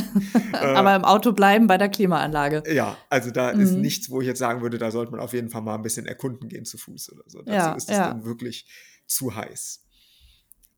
Äh, 0.53 0.57
Aber 0.75 0.95
im 0.95 1.05
Auto 1.05 1.33
bleiben 1.33 1.67
bei 1.67 1.79
der 1.79 1.89
Klimaanlage. 1.89 2.63
ja, 2.71 2.97
also 3.09 3.31
da 3.31 3.49
ist 3.51 3.73
Mhm. 3.73 3.81
nichts, 3.81 4.11
wo 4.11 4.21
ich 4.21 4.27
jetzt 4.27 4.39
sagen 4.39 4.61
würde, 4.61 4.77
da 4.77 4.91
sollte 4.91 5.11
man 5.13 5.21
auf 5.21 5.33
jeden 5.33 5.49
Fall 5.49 5.63
mal 5.63 5.75
ein 5.77 5.83
bisschen 5.83 6.05
erkunden 6.05 6.49
gehen 6.51 6.67
zu 6.67 6.77
Fuß 6.77 7.11
oder 7.13 7.23
so. 7.27 7.39
Dazu 7.41 7.51
Ja, 7.57 7.73
ist 7.73 7.89
es 7.89 7.97
ja. 7.97 8.09
dann 8.11 8.25
wirklich 8.27 8.67
zu 9.07 9.35
heiß. 9.35 9.83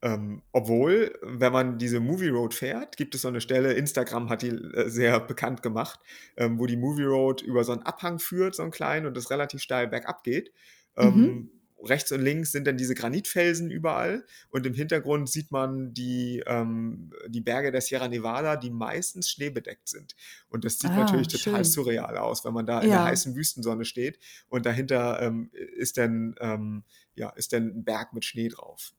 Ähm, 0.05 0.43
obwohl, 0.51 1.17
wenn 1.23 1.51
man 1.51 1.79
diese 1.79 1.99
Movie 1.99 2.29
Road 2.29 2.53
fährt, 2.53 2.95
gibt 2.97 3.15
es 3.15 3.21
so 3.23 3.27
eine 3.29 3.41
Stelle, 3.41 3.73
Instagram 3.73 4.29
hat 4.29 4.43
die 4.43 4.49
äh, 4.49 4.87
sehr 4.89 5.19
bekannt 5.19 5.63
gemacht, 5.63 5.99
ähm, 6.37 6.59
wo 6.59 6.67
die 6.67 6.77
Movie 6.77 7.05
Road 7.05 7.41
über 7.41 7.63
so 7.63 7.71
einen 7.71 7.81
Abhang 7.83 8.19
führt, 8.19 8.55
so 8.55 8.61
einen 8.63 8.71
kleinen, 8.71 9.07
und 9.07 9.17
das 9.17 9.31
relativ 9.31 9.61
steil 9.61 9.87
bergab 9.87 10.23
geht. 10.23 10.53
Ähm, 10.95 11.49
Mhm. 11.49 11.49
rechts 11.83 12.11
und 12.11 12.21
links 12.21 12.51
sind 12.51 12.67
dann 12.67 12.77
diese 12.77 12.95
Granitfelsen 12.95 13.69
überall 13.71 14.25
und 14.49 14.65
im 14.65 14.73
Hintergrund 14.73 15.29
sieht 15.29 15.51
man 15.51 15.93
die, 15.93 16.43
ähm, 16.47 17.11
die 17.27 17.41
Berge 17.41 17.71
der 17.71 17.81
Sierra 17.81 18.07
Nevada, 18.07 18.55
die 18.57 18.71
meistens 18.71 19.29
schneebedeckt 19.29 19.87
sind. 19.89 20.15
Und 20.49 20.65
das 20.65 20.79
sieht 20.79 20.95
Ah, 20.95 20.97
natürlich 20.97 21.27
total 21.27 21.63
schön. 21.63 21.65
surreal 21.65 22.17
aus, 22.17 22.45
wenn 22.45 22.53
man 22.53 22.65
da 22.65 22.81
in 22.81 22.91
der 22.91 23.03
heißen 23.03 23.35
Wüstensonne 23.35 23.85
steht 23.85 24.19
und 24.49 24.65
dahinter 24.65 25.21
ähm, 25.21 25.49
ist 25.53 25.97
dann 25.97 26.35
ähm, 26.39 26.83
ja, 27.15 27.29
ist 27.31 27.53
dann 27.53 27.67
ein 27.67 27.83
Berg 27.85 28.13
mit 28.13 28.25
Schnee 28.25 28.49
drauf. 28.49 28.93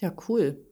Ja, 0.00 0.12
cool. 0.28 0.66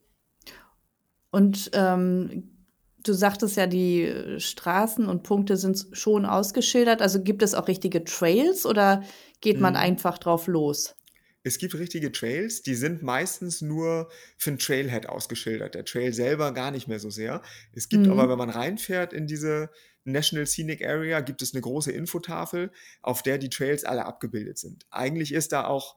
Und 1.30 1.70
ähm, 1.74 2.66
du 3.02 3.12
sagtest 3.12 3.56
ja, 3.56 3.66
die 3.66 4.36
Straßen 4.38 5.06
und 5.06 5.22
Punkte 5.22 5.56
sind 5.56 5.86
schon 5.92 6.24
ausgeschildert. 6.26 7.02
Also 7.02 7.22
gibt 7.22 7.42
es 7.42 7.54
auch 7.54 7.68
richtige 7.68 8.04
Trails 8.04 8.64
oder 8.66 9.02
geht 9.40 9.60
man 9.60 9.74
Mhm. 9.74 9.76
einfach 9.76 10.18
drauf 10.18 10.46
los? 10.46 10.94
Es 11.44 11.58
gibt 11.58 11.74
richtige 11.74 12.12
Trails, 12.12 12.62
die 12.62 12.74
sind 12.74 13.02
meistens 13.02 13.60
nur 13.62 14.10
für 14.36 14.50
'n 14.50 14.58
Trailhead 14.58 15.08
ausgeschildert. 15.08 15.74
Der 15.74 15.84
Trail 15.84 16.12
selber 16.12 16.52
gar 16.52 16.70
nicht 16.70 16.88
mehr 16.88 16.98
so 16.98 17.10
sehr. 17.10 17.42
Es 17.72 17.88
gibt 17.88 18.08
aber, 18.08 18.26
Mhm. 18.26 18.28
wenn 18.28 18.38
man 18.38 18.50
reinfährt 18.50 19.12
in 19.12 19.26
diese 19.26 19.70
National 20.04 20.46
Scenic 20.46 20.84
Area, 20.84 21.20
gibt 21.20 21.42
es 21.42 21.54
eine 21.54 21.60
große 21.62 21.92
Infotafel, 21.92 22.70
auf 23.02 23.22
der 23.22 23.38
die 23.38 23.50
Trails 23.50 23.84
alle 23.84 24.04
abgebildet 24.06 24.58
sind. 24.58 24.86
Eigentlich 24.90 25.32
ist 25.32 25.52
da 25.52 25.66
auch 25.66 25.96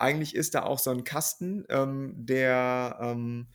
eigentlich 0.00 0.34
ist 0.34 0.54
da 0.54 0.62
auch 0.62 0.78
so 0.78 0.90
ein 0.90 1.04
Kasten, 1.04 1.64
ähm, 1.68 2.14
der, 2.16 2.98
ähm, 3.00 3.48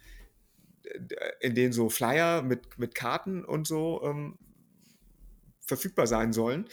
in 1.40 1.56
den 1.56 1.74
so 1.74 1.90
Flyer 1.90 2.42
mit 2.44 2.78
mit 2.78 2.94
Karten 2.96 3.44
und 3.44 3.68
so, 3.68 4.04
ähm, 4.04 4.38
verfügbar 5.62 6.08
sein 6.08 6.32
sollen. 6.32 6.70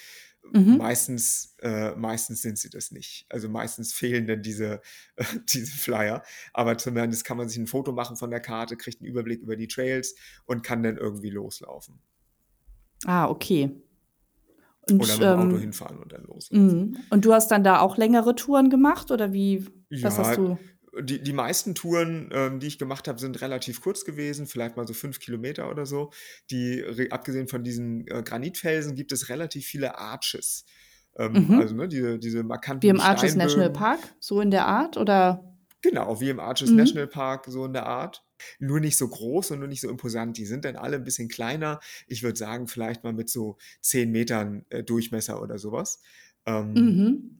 Mhm. 0.53 0.77
Meistens 0.77 1.57
äh, 1.63 1.95
meistens 1.95 2.43
sind 2.43 2.59
sie 2.59 2.69
das 2.69 2.91
nicht. 2.91 3.27
Also, 3.31 3.49
meistens 3.49 3.93
fehlen 3.93 4.27
dann 4.27 4.43
diese 4.43 4.81
diese 5.49 5.73
Flyer, 5.73 6.23
aber 6.53 6.77
zumindest 6.79 7.25
kann 7.25 7.37
man 7.37 7.49
sich 7.49 7.59
ein 7.59 7.67
Foto 7.67 7.93
machen 7.93 8.17
von 8.17 8.31
der 8.31 8.41
Karte, 8.41 8.77
kriegt 8.77 9.01
einen 9.01 9.09
Überblick 9.09 9.41
über 9.41 9.57
die 9.57 9.69
Trails 9.69 10.15
und 10.45 10.63
kann 10.63 10.83
dann 10.83 10.99
irgendwie 10.99 11.31
loslaufen. 11.31 12.01
Ah, 13.05 13.29
okay. 13.29 13.71
Oder 14.87 15.15
Und, 15.15 15.21
mit 15.21 15.23
dem 15.23 15.35
Auto 15.35 15.57
ähm, 15.57 15.61
hinfahren 15.61 15.99
und 15.99 16.13
dann 16.13 16.25
loslaufen. 16.25 16.93
mhm. 16.93 16.97
Und 17.11 17.25
du 17.25 17.33
hast 17.33 17.49
dann 17.51 17.65
da 17.65 17.81
auch 17.81 17.97
längere 17.97 18.35
Touren 18.35 18.69
gemacht 18.71 19.11
oder 19.11 19.33
wie 19.33 19.67
was 19.91 20.19
hast 20.19 20.37
du 20.37 20.59
die 21.01 21.23
die 21.23 21.33
meisten 21.33 21.75
Touren, 21.75 22.29
ähm, 22.33 22.61
die 22.61 22.67
ich 22.67 22.79
gemacht 22.79 23.09
habe, 23.09 23.19
sind 23.19 23.41
relativ 23.41 23.81
kurz 23.81 24.05
gewesen, 24.05 24.47
vielleicht 24.47 24.77
mal 24.77 24.87
so 24.87 24.93
5 24.93 25.21
Kilometer 25.21 25.71
oder 25.71 25.87
so. 25.87 26.11
Die 26.51 26.85
abgesehen 27.11 27.49
von 27.49 27.65
diesen, 27.65 28.07
äh, 28.09 28.23
Granitfelsen 28.23 28.95
gibt 28.95 29.13
es 29.13 29.29
relativ 29.31 29.65
viele 29.67 29.99
Arches. 29.99 30.67
Ähm, 31.17 31.35
Mhm. 31.49 31.55
also, 31.55 31.75
ne, 31.75 31.89
diese 31.89 32.19
diese 32.19 32.41
Wie 32.41 32.47
markanten 32.47 32.91
im 32.91 33.01
Arches 33.01 33.37
National. 33.37 33.71
Park, 33.71 34.15
so 34.21 34.41
in 34.41 34.51
der 34.51 34.67
Art 34.67 34.97
oder? 34.99 35.45
Genau, 35.83 36.21
wie 36.21 36.29
im 36.31 36.41
Arches 36.41 36.71
Mhm. 36.71 36.77
National 36.77 37.07
Park, 37.09 37.47
so 37.49 37.65
in 37.65 37.73
der 37.73 37.87
Art. 37.87 38.23
Nur 38.59 38.81
nicht 38.81 38.97
so 38.97 39.09
groß 39.09 39.53
und 39.53 39.61
nur 39.61 39.69
nicht 39.69 39.81
so 39.81 39.91
imposant. 39.91 40.37
Die 40.39 40.47
sind 40.47 40.65
dann 40.65 40.77
alle 40.77 40.97
ein 40.97 41.05
bisschen 41.05 41.29
kleiner. 41.29 41.81
Ich 42.07 42.23
würde 42.23 42.39
sagen, 42.39 42.69
vielleicht 42.69 43.05
mal 43.05 43.13
mit 43.13 43.29
so 43.31 43.57
10 43.81 44.11
Metern, 44.13 44.65
äh, 44.71 44.83
Durchmesser 44.85 45.41
oder 45.43 45.59
sowas. 45.59 46.01
Ähm 46.47 46.77
Mhm. 46.83 47.39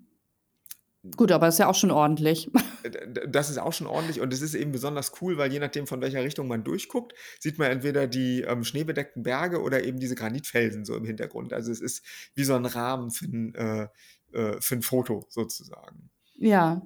Gut, 1.17 1.33
aber 1.33 1.49
ist 1.49 1.59
ja 1.59 1.67
auch 1.69 1.75
schon 1.75 1.91
ordentlich. 1.91 2.51
Äh, 2.85 2.91
das 3.29 3.51
ist 3.51 3.59
auch 3.59 3.73
schon 3.73 3.87
ordentlich 3.87 4.21
und 4.21 4.33
es 4.33 4.43
ist 4.43 4.55
eben 4.55 4.73
besonders 4.73 5.13
cool, 5.21 5.39
weil 5.39 5.53
je 5.53 5.59
nachdem, 5.59 5.87
von 5.87 6.01
welcher 6.01 6.23
Richtung 6.25 6.49
man 6.49 6.65
durchguckt, 6.65 7.15
sieht 7.41 7.59
man 7.59 7.71
entweder 7.71 8.07
die, 8.07 8.43
ähm, 8.43 8.65
schneebedeckten 8.65 9.23
Berge 9.23 9.61
oder 9.63 9.85
eben 9.85 9.99
diese 10.01 10.15
Granitfelsen 10.15 10.85
so 10.85 10.97
im 10.97 11.05
Hintergrund. 11.05 11.53
Also, 11.53 11.71
es 11.73 11.81
ist 11.81 12.05
wie 12.35 12.45
so 12.45 12.55
ein 12.55 12.67
Rahmen 12.67 13.11
für 13.11 13.27
'n 13.27 13.55
äh, 13.55 13.89
äh, 14.33 14.61
für 14.61 14.75
'n 14.77 14.83
Foto 14.83 15.27
sozusagen. 15.29 16.11
Ja. 16.39 16.83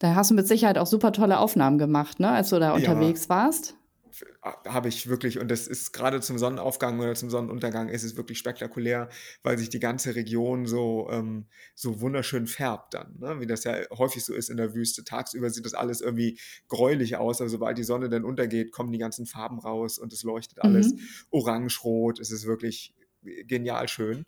Da 0.00 0.14
hast 0.14 0.30
du 0.30 0.34
mit 0.34 0.48
Sicherheit 0.48 0.78
auch 0.78 0.86
super 0.86 1.12
tolle 1.12 1.38
Aufnahmen 1.38 1.76
gemacht, 1.76 2.20
ne, 2.20 2.30
als 2.30 2.48
du 2.48 2.58
da 2.58 2.72
Ja. 2.72 2.74
unterwegs 2.74 3.28
warst? 3.28 3.76
F 4.12 4.24
ha 4.42 4.62
habe 4.68 4.88
ich 4.88 5.08
wirklich 5.08 5.38
und 5.38 5.50
das 5.50 5.68
ist 5.68 5.92
gerade 5.92 6.20
zum 6.20 6.38
Sonnenaufgang 6.38 6.98
oder 7.00 7.14
zum 7.14 7.30
Sonnenuntergang 7.30 7.88
ist 7.88 8.04
es 8.04 8.16
wirklich 8.16 8.38
spektakulär, 8.38 9.08
weil 9.44 9.58
sich 9.58 9.68
die 9.70 9.80
ganze 9.80 10.16
Region 10.16 10.66
so 10.66 11.08
ähm, 11.12 11.46
so 11.76 12.00
wunderschön 12.00 12.46
färbt 12.48 12.94
dann, 12.94 13.16
ne? 13.20 13.40
Wie 13.40 13.46
das 13.46 13.64
ja 13.64 13.76
häufig 13.96 14.24
so 14.24 14.34
ist 14.34 14.50
in 14.50 14.56
der 14.58 14.74
Wüste. 14.74 15.04
Tagsüber 15.04 15.50
sieht 15.50 15.64
das 15.66 15.74
alles 15.74 16.00
irgendwie 16.00 16.40
gräulich 16.68 17.16
aus, 17.16 17.40
aber 17.40 17.50
sobald 17.50 17.78
die 17.78 17.84
Sonne 17.84 18.08
dann 18.08 18.24
untergeht, 18.24 18.72
kommen 18.72 18.92
die 18.92 18.98
ganzen 18.98 19.26
Farben 19.26 19.60
raus 19.60 19.98
und 19.98 20.12
es 20.12 20.24
leuchtet 20.24 20.60
alles 20.60 20.94
Mhm. 20.94 21.26
orangerot. 21.30 22.20
Es 22.20 22.32
ist 22.32 22.46
wirklich 22.46 22.94
genial 23.22 23.88
schön. 23.88 24.26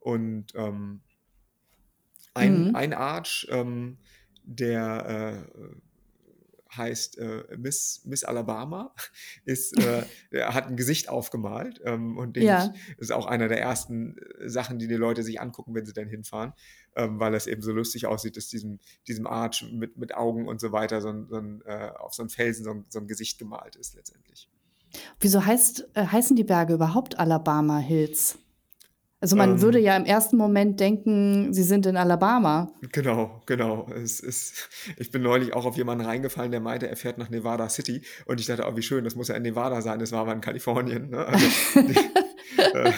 Und, 0.00 0.52
ähm 0.56 1.02
ein 2.34 2.66
Mhm. 2.66 2.74
ein 2.74 2.92
Arch, 2.92 3.46
ähm, 3.50 3.98
der, 4.44 5.48
äh, 5.60 6.76
heißt, 6.76 7.18
äh, 7.18 7.44
Miss 7.58 8.02
Miss 8.06 8.24
Alabama, 8.24 8.94
ist, 9.46 9.74
äh 9.74 10.06
der 10.32 10.54
hat 10.54 10.68
'n 10.68 10.76
Gesicht 10.76 11.08
aufgemalt, 11.10 11.80
ähm, 11.84 12.18
und 12.18 12.36
den 12.36 12.52
ich 12.52 12.72
Ja. 12.72 12.84
ist 12.98 13.12
auch 13.12 13.26
einer 13.26 13.48
der 13.48 13.60
ersten, 13.60 14.18
äh, 14.40 14.48
Sachen, 14.50 14.78
die 14.80 14.88
die 14.88 14.96
Leute 14.96 15.22
sich 15.24 15.40
angucken, 15.40 15.74
wenn 15.76 15.86
sie 15.86 15.94
dann 15.94 16.08
hinfahren, 16.08 16.52
ähm, 16.96 17.20
weil 17.20 17.32
das 17.32 17.46
eben 17.48 17.62
so 17.62 17.72
lustig 17.72 18.06
aussieht, 18.06 18.36
dass 18.38 18.48
diesem 18.48 18.80
diesem 19.08 19.26
Arch 19.28 19.64
mit 19.72 19.98
mit 19.98 20.14
Augen 20.16 20.48
und 20.48 20.60
so 20.60 20.72
weiter 20.72 21.00
so 21.02 21.08
'n 21.10 21.28
so 21.28 21.36
'n 21.38 21.62
äh, 21.66 21.90
auf 21.98 22.14
so 22.14 22.22
'n 22.24 22.28
Felsen 22.30 22.64
so 22.64 22.70
'n 22.72 22.86
so 22.90 22.98
'n 23.00 23.08
Gesicht 23.08 23.38
gemalt 23.38 23.76
ist 23.76 23.94
letztendlich. 23.96 24.46
Wieso 25.20 25.44
heißt 25.44 25.88
äh, 25.94 26.06
heißen 26.06 26.36
die 26.36 26.44
Berge 26.44 26.74
überhaupt 26.74 27.18
Alabama 27.18 27.78
Hills? 27.78 28.38
Also, 29.20 29.36
man 29.36 29.60
würde 29.60 29.78
Ähm 29.78 29.84
ja 29.84 29.96
im 29.96 30.04
ersten 30.04 30.36
Moment 30.36 30.80
denken, 30.80 31.52
sie 31.52 31.62
sind 31.62 31.86
in 31.86 31.96
Alabama. 31.96 32.72
Genau, 32.92 33.40
genau. 33.46 33.86
Es 33.94 34.20
ist 34.20 34.68
ich 34.98 35.10
bin 35.10 35.22
neulich 35.22 35.54
auch 35.54 35.64
auf 35.64 35.76
jemanden 35.76 36.04
reingefallen, 36.04 36.50
der 36.50 36.60
meinte, 36.60 36.88
er 36.88 36.96
fährt 36.96 37.18
nach 37.18 37.30
Nevada 37.30 37.68
City 37.68 38.02
und 38.26 38.40
ich 38.40 38.46
dachte: 38.46 38.64
„Oh, 38.68 38.76
wie 38.76 38.82
schön, 38.82 39.04
das 39.04 39.14
muss 39.14 39.28
ja 39.28 39.36
in 39.36 39.42
Nevada 39.42 39.80
sein.“ 39.80 39.98
Das 39.98 40.12
war 40.12 40.20
aber 40.20 40.32
in 40.32 40.40
Kalifornien, 40.40 41.10
ne? 41.10 41.24
Also, 41.24 41.46
die 41.76 41.96
äh, 42.74 42.92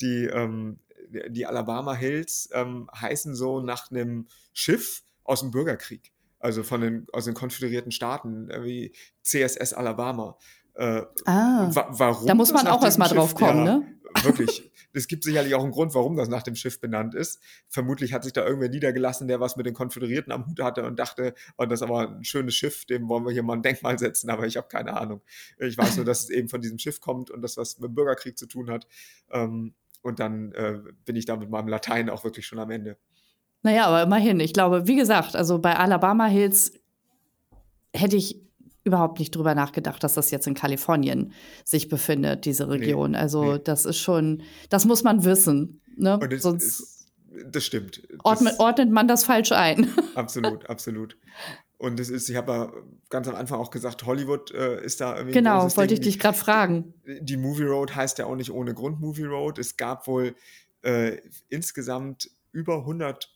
die, 0.00 0.24
ähm 0.26 0.78
die 1.28 1.46
Alabama 1.46 1.94
Hills, 1.94 2.48
ähm, 2.52 2.88
heißen 2.94 3.34
so 3.36 3.60
nach 3.60 3.90
'nem 3.90 4.26
Schiff 4.52 5.02
aus'm 5.24 5.50
Bürgerkrieg, 5.52 6.12
also 6.40 6.62
von 6.64 6.80
den 6.80 7.06
aus 7.12 7.24
den 7.26 7.34
konföderierten 7.34 7.92
Staaten, 7.92 8.50
äh, 8.50 8.64
wie 8.64 8.94
CSS 9.22 9.74
Alabama. 9.74 10.36
Äh, 10.74 11.02
Ah, 11.26 11.70
wa 11.72 11.86
warum 11.90 12.26
da 12.26 12.34
muss 12.34 12.52
man 12.52 12.66
auch 12.66 12.82
erst 12.82 12.98
diesem 12.98 13.00
mal 13.00 13.08
drauf 13.08 13.34
kommen, 13.34 13.64
ja, 13.64 13.78
ne? 13.78 13.93
Wirklich. 14.22 14.70
Es 14.92 15.08
gibt 15.08 15.24
sicherlich 15.24 15.54
auch 15.54 15.64
'n 15.64 15.70
Grund, 15.72 15.94
warum 15.94 16.16
das 16.16 16.28
nach 16.28 16.42
dem 16.42 16.54
Schiff 16.54 16.80
benannt 16.80 17.14
ist. 17.14 17.40
Vermutlich 17.68 18.12
hat 18.12 18.24
sich 18.24 18.32
da 18.32 18.44
irgendwer 18.44 18.68
niedergelassen, 18.68 19.26
der 19.28 19.40
was 19.40 19.56
mit 19.56 19.66
den 19.66 19.74
Konföderierten 19.74 20.32
am 20.32 20.46
Hut 20.46 20.60
hatte 20.60 20.84
und 20.84 20.98
dachte: 20.98 21.34
„Oh, 21.58 21.64
das 21.66 21.80
ist 21.80 21.82
aber 21.82 22.08
'n 22.08 22.24
schönes 22.24 22.54
Schiff, 22.54 22.84
dem 22.86 23.08
wollen 23.08 23.24
wir 23.24 23.32
hier 23.32 23.42
mal 23.42 23.54
'n 23.56 23.62
Denkmal 23.62 23.98
setzen“, 23.98 24.30
aber 24.30 24.46
ich 24.46 24.56
habe 24.56 24.68
keine 24.68 24.96
Ahnung. 24.96 25.22
Ich 25.58 25.76
weiß 25.76 25.96
nur, 25.96 26.04
dass 26.04 26.22
es 26.24 26.30
eben 26.30 26.48
von 26.48 26.60
diesem 26.60 26.78
Schiff 26.78 27.00
kommt 27.00 27.30
und 27.30 27.42
das 27.42 27.56
was 27.56 27.80
mit'm 27.80 27.94
Bürgerkrieg 27.94 28.38
zu 28.38 28.46
tun 28.46 28.70
hat. 28.70 28.86
Ähm, 29.32 29.74
und 30.02 30.20
dann, 30.20 30.52
äh, 30.52 30.78
bin 31.06 31.16
ich 31.16 31.24
da 31.24 31.36
mit 31.36 31.50
meinem 31.50 31.68
Latein 31.68 32.10
auch 32.10 32.24
wirklich 32.24 32.46
schon 32.46 32.58
am 32.58 32.70
Ende. 32.70 32.96
Na 33.62 33.72
ja, 33.72 33.86
aber 33.86 34.02
immerhin. 34.02 34.40
Ich 34.40 34.52
glaube, 34.52 34.86
wie 34.86 34.94
gesagt, 34.96 35.34
also, 35.36 35.58
bei 35.58 35.74
Alabama 35.76 36.26
Hills 36.26 36.72
hätte 37.94 38.16
ich 38.16 38.43
überhaupt 38.84 39.18
nicht 39.18 39.34
drüber 39.34 39.54
nachgedacht, 39.54 40.04
dass 40.04 40.14
das 40.14 40.30
jetzt 40.30 40.46
in 40.46 40.54
Kalifornien 40.54 41.32
sich 41.64 41.88
befindet, 41.88 42.44
diese 42.44 42.68
Region. 42.68 43.14
Also, 43.14 43.52
ne. 43.52 43.58
das 43.58 43.84
ist 43.84 43.98
schon 43.98 44.42
das 44.68 44.84
muss 44.84 45.02
man 45.02 45.24
wissen, 45.24 45.80
ne? 45.96 46.18
Und 46.18 46.40
Sonst 46.40 46.80
es 46.80 46.94
das 47.50 47.64
stimmt. 47.64 48.02
ordne 48.22 48.50
Das 48.50 48.60
ordnet 48.60 48.90
man 48.90 49.08
das 49.08 49.24
falsch 49.24 49.52
ein. 49.52 49.90
absolut, 50.14 50.68
absolut. 50.68 51.16
Und 51.78 51.98
es 51.98 52.08
ist 52.08 52.28
ich 52.28 52.36
habe 52.36 52.52
ja 52.52 52.72
ganz 53.10 53.26
am 53.28 53.34
Anfang 53.34 53.58
auch 53.58 53.70
gesagt, 53.70 54.06
Hollywood, 54.06 54.52
äh, 54.52 54.84
ist 54.84 55.00
da 55.00 55.16
irgendwie 55.16 55.34
Genau, 55.34 55.64
wollte 55.76 55.94
ich 55.94 56.00
Ding. 56.00 56.12
dich 56.12 56.18
grad 56.20 56.36
fragen. 56.36 56.94
Die 57.20 57.36
Movie 57.36 57.64
Road 57.64 57.94
heißt 57.94 58.18
ja 58.18 58.26
auch 58.26 58.36
nicht 58.36 58.50
ohne 58.50 58.74
Grund 58.74 59.00
Movie 59.00 59.24
Road. 59.24 59.58
Es 59.58 59.76
gab 59.76 60.06
wohl, 60.06 60.34
äh, 60.82 61.18
insgesamt 61.48 62.30
über 62.52 62.78
100 62.78 63.33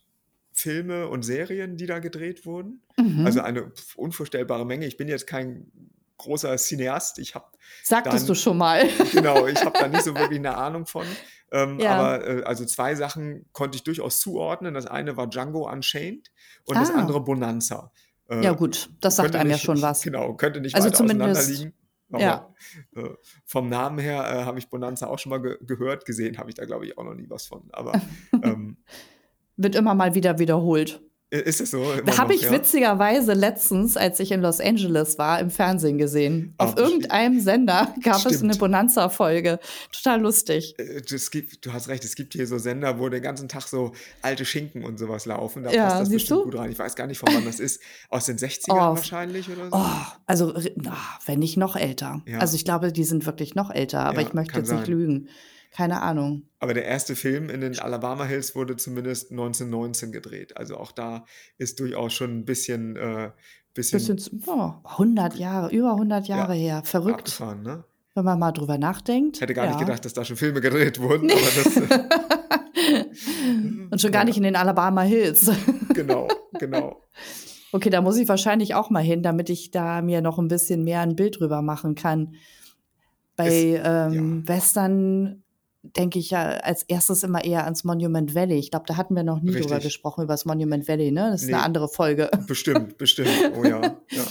Filme 0.59 1.09
und 1.09 1.23
Serien, 1.23 1.77
die 1.77 1.87
da 1.87 1.99
gedreht 1.99 2.45
wurden. 2.47 2.83
Also, 3.25 3.41
Mhm. 3.41 3.45
eine 3.47 3.71
pf 3.71 3.97
unvorstellbare 3.97 4.67
Menge. 4.67 4.87
Ich 4.87 4.97
bin 4.97 5.09
jetzt 5.09 5.27
kein 5.27 5.71
großer 6.19 6.57
Cineast. 6.57 7.19
Ich 7.21 7.35
habe 7.37 7.47
Sagtest 7.85 8.25
du 8.25 8.33
dann 8.33 8.37
schon 8.37 8.59
mal. 8.59 8.83
genau, 9.13 9.47
ich 9.47 9.65
habe 9.65 9.79
da 9.79 9.87
nicht 9.89 10.03
so 10.03 10.15
wirklich 10.17 10.41
'ne 10.41 10.57
Ahnung 10.57 10.87
von. 10.87 11.07
Ähm, 11.53 11.79
Ja. 11.79 11.93
aber, 11.93 12.27
äh, 12.27 12.43
also 12.43 12.65
2 12.65 12.95
Sachen 12.97 13.47
konnte 13.53 13.77
ich 13.77 13.85
durchaus 13.85 14.19
zuordnen. 14.21 14.75
Das 14.75 14.87
eine 14.87 15.17
war 15.17 15.29
Django 15.29 15.71
Unchained 15.71 16.31
und 16.67 16.77
das 16.77 16.91
Ah. 16.91 16.95
andere 16.99 17.21
Bonanza. 17.23 17.93
Äh, 18.29 18.43
Ja 18.45 18.53
gut, 18.53 18.91
das 19.01 19.17
sagt 19.17 19.35
einem 19.37 19.49
ja 19.51 19.57
nicht 19.57 19.65
schon 19.65 19.81
was. 19.81 20.03
genau, 20.03 20.35
könnte 20.35 20.61
nicht 20.61 20.75
Also, 20.75 20.89
weiter 20.89 21.05
auseinander 21.05 21.35
zumindest 21.35 21.51
liegen. 21.61 21.75
Aber, 22.11 22.21
ja. 22.23 22.55
äh, 22.97 23.11
vom 23.47 23.69
Namen 23.69 23.99
her, 23.99 24.19
äh, 24.29 24.45
habe 24.45 24.59
ich 24.59 24.69
Bonanza 24.69 25.07
auch 25.07 25.19
schon 25.19 25.31
mal 25.31 25.41
ge 25.43 25.57
gehört. 25.63 26.05
Gesehen 26.05 26.37
habe 26.39 26.49
ich 26.51 26.57
da, 26.57 26.65
glaube 26.65 26.85
ich, 26.87 26.99
auch 26.99 27.05
noch 27.05 27.15
nie 27.15 27.29
was 27.31 27.47
von. 27.47 27.69
Aber, 27.73 27.93
ähm 28.43 28.68
Wird 29.59 29.75
immer 29.75 29.95
mal 29.95 30.15
wieder 30.15 30.39
wiederholt. 30.39 31.03
Ist 31.31 31.61
es 31.61 31.73
so? 31.73 31.85
Da 32.07 32.17
habe 32.17 32.35
ich 32.35 32.43
ja? 32.43 32.51
witzigerweise 32.51 33.35
letztens, 33.35 33.99
als 33.99 34.19
ich 34.19 34.33
in 34.33 34.41
Los 34.41 34.61
Angeles 34.61 35.19
war, 35.19 35.41
im 35.41 35.51
Fernsehen 35.51 35.99
gesehen. 35.99 36.55
Auf 36.57 36.73
Ach, 36.73 36.79
irgendeinem 36.79 37.41
Sender 37.41 37.95
gab 38.03 38.21
stimmt. 38.21 38.35
es 38.35 38.43
eine 38.43 38.55
Bonanza-Folge. 38.55 39.59
Total 39.93 40.23
lustig. 40.23 40.75
Äh, 40.79 41.03
gibt, 41.31 41.67
du 41.67 41.73
hast 41.75 41.89
recht, 41.89 42.03
es 42.05 42.15
gibt 42.15 42.33
hier 42.33 42.47
so 42.47 42.57
Sender, 42.57 42.99
wo 42.99 43.11
den 43.11 43.21
ganzen 43.21 43.47
Tag 43.47 43.69
so 43.69 43.93
alte 44.23 44.47
Schinken 44.47 44.85
und 44.85 44.99
sowas 44.99 45.27
laufen. 45.27 45.65
Da 45.65 45.71
ja, 45.71 45.89
passt 45.89 46.01
das 46.03 46.09
bestimmt 46.09 46.41
du? 46.41 46.45
gut 46.45 46.55
rein. 46.57 46.73
Ich 46.73 46.79
weiß 46.79 46.97
gar 46.97 47.07
nicht, 47.07 47.19
von 47.19 47.29
wann 47.31 47.45
das 47.45 47.61
ist. 47.61 47.83
Aus 48.09 48.25
den 48.25 48.39
60ern 48.39 48.71
oh, 48.71 48.97
wahrscheinlich 48.97 49.51
oder 49.51 49.69
so? 49.69 49.77
Oh, 49.77 50.13
also, 50.25 50.55
wenn 51.27 51.41
nicht 51.41 51.59
noch 51.59 51.77
älter. 51.77 52.23
Ja. 52.25 52.39
Also 52.39 52.57
ich 52.57 52.65
glaube, 52.65 52.91
die 52.91 53.05
sind 53.05 53.27
wirklich 53.27 53.55
noch 53.55 53.71
älter, 53.71 54.01
aber 54.01 54.23
ich 54.23 54.33
möchte 54.33 54.57
jetzt 54.57 54.69
sein. 54.69 54.79
nicht 54.79 54.89
lügen. 54.89 55.29
Keine 55.71 56.01
Ahnung. 56.03 56.49
Aber 56.61 56.75
der 56.75 56.85
erste 56.85 57.15
Film 57.15 57.51
in 57.51 57.61
den 57.61 57.79
Alabama 57.79 58.25
Hills 58.25 58.55
wurde 58.55 58.77
zumindest 58.77 59.31
1919 59.31 60.13
gedreht. 60.13 60.57
Also 60.57 60.77
auch 60.77 60.93
da 60.93 61.25
ist 61.59 61.81
durchaus 61.81 62.13
schon 62.13 62.39
ein 62.39 62.45
bisschen. 62.45 62.97
Äh, 62.97 63.31
bisschen, 63.75 64.17
bisschen 64.17 64.43
oh, 64.47 64.73
100 64.85 65.37
Jahre, 65.37 65.71
über 65.71 65.93
100 65.93 66.27
Jahre 66.27 66.55
ja, 66.55 66.77
her. 66.77 66.83
Verrückt. 66.85 67.39
Ne? 67.63 67.85
Wenn 68.15 68.25
man 68.25 68.39
mal 68.39 68.51
drüber 68.53 68.79
nachdenkt. 68.79 69.37
Ich 69.37 69.43
hätte 69.43 69.55
gar 69.55 69.67
ja. 69.67 69.71
nicht 69.73 69.81
gedacht, 69.81 70.05
dass 70.05 70.15
da 70.15 70.25
schon 70.25 70.37
Filme 70.37 70.61
gedreht 70.61 71.01
wurden. 71.01 71.27
Nee. 71.27 71.35
Das, 71.35 71.77
Und 73.91 74.01
schon 74.01 74.13
gar 74.13 74.23
ja. 74.23 74.25
nicht 74.27 74.37
in 74.37 74.43
den 74.43 74.57
Alabama 74.57 75.03
Hills. 75.03 75.51
genau, 75.95 76.29
genau. 76.59 77.03
Okay, 77.73 77.91
da 77.91 78.01
muss 78.01 78.17
ich 78.17 78.29
wahrscheinlich 78.29 78.75
auch 78.75 78.91
mal 78.91 79.03
hin, 79.03 79.23
damit 79.23 79.51
ich 79.51 79.71
da 79.71 80.01
mir 80.03 80.23
noch 80.23 80.39
ein 80.39 80.49
bisschen 80.49 80.85
mehr 80.85 81.01
ein 81.01 81.17
Bild 81.17 81.41
drüber 81.41 81.63
machen 81.63 81.95
kann. 81.95 82.35
Bei 83.37 83.49
es, 83.49 83.81
ähm. 83.85 84.49
Western 84.49 85.43
denke 85.83 86.19
ich 86.19 86.31
ja 86.31 86.45
als 86.49 86.83
erstes 86.85 87.23
immer 87.23 87.45
eher 87.45 87.65
ans 87.65 87.85
Monument 87.85 88.35
Valley. 88.35 88.59
Ich 88.59 88.71
glaube, 88.71 88.87
da 88.87 88.97
hatten 88.97 89.15
wir 89.15 89.23
noch 89.23 89.41
nie 89.41 89.51
Richtig. 89.51 89.67
drüber 89.67 89.81
gesprochen, 89.81 90.25
über 90.25 90.35
das 90.35 90.45
Monument 90.45 90.89
Valley, 90.89 91.11
ne? 91.11 91.31
Das 91.31 91.43
ist 91.43 91.49
nee, 91.49 91.55
eine 91.55 91.63
andere 91.63 91.89
Folge. 91.89 92.31
Bestimmt, 92.47 92.99
bestimmt. 92.99 93.31
Oh 93.57 93.65
ja. 93.65 93.81
ja. 94.11 94.27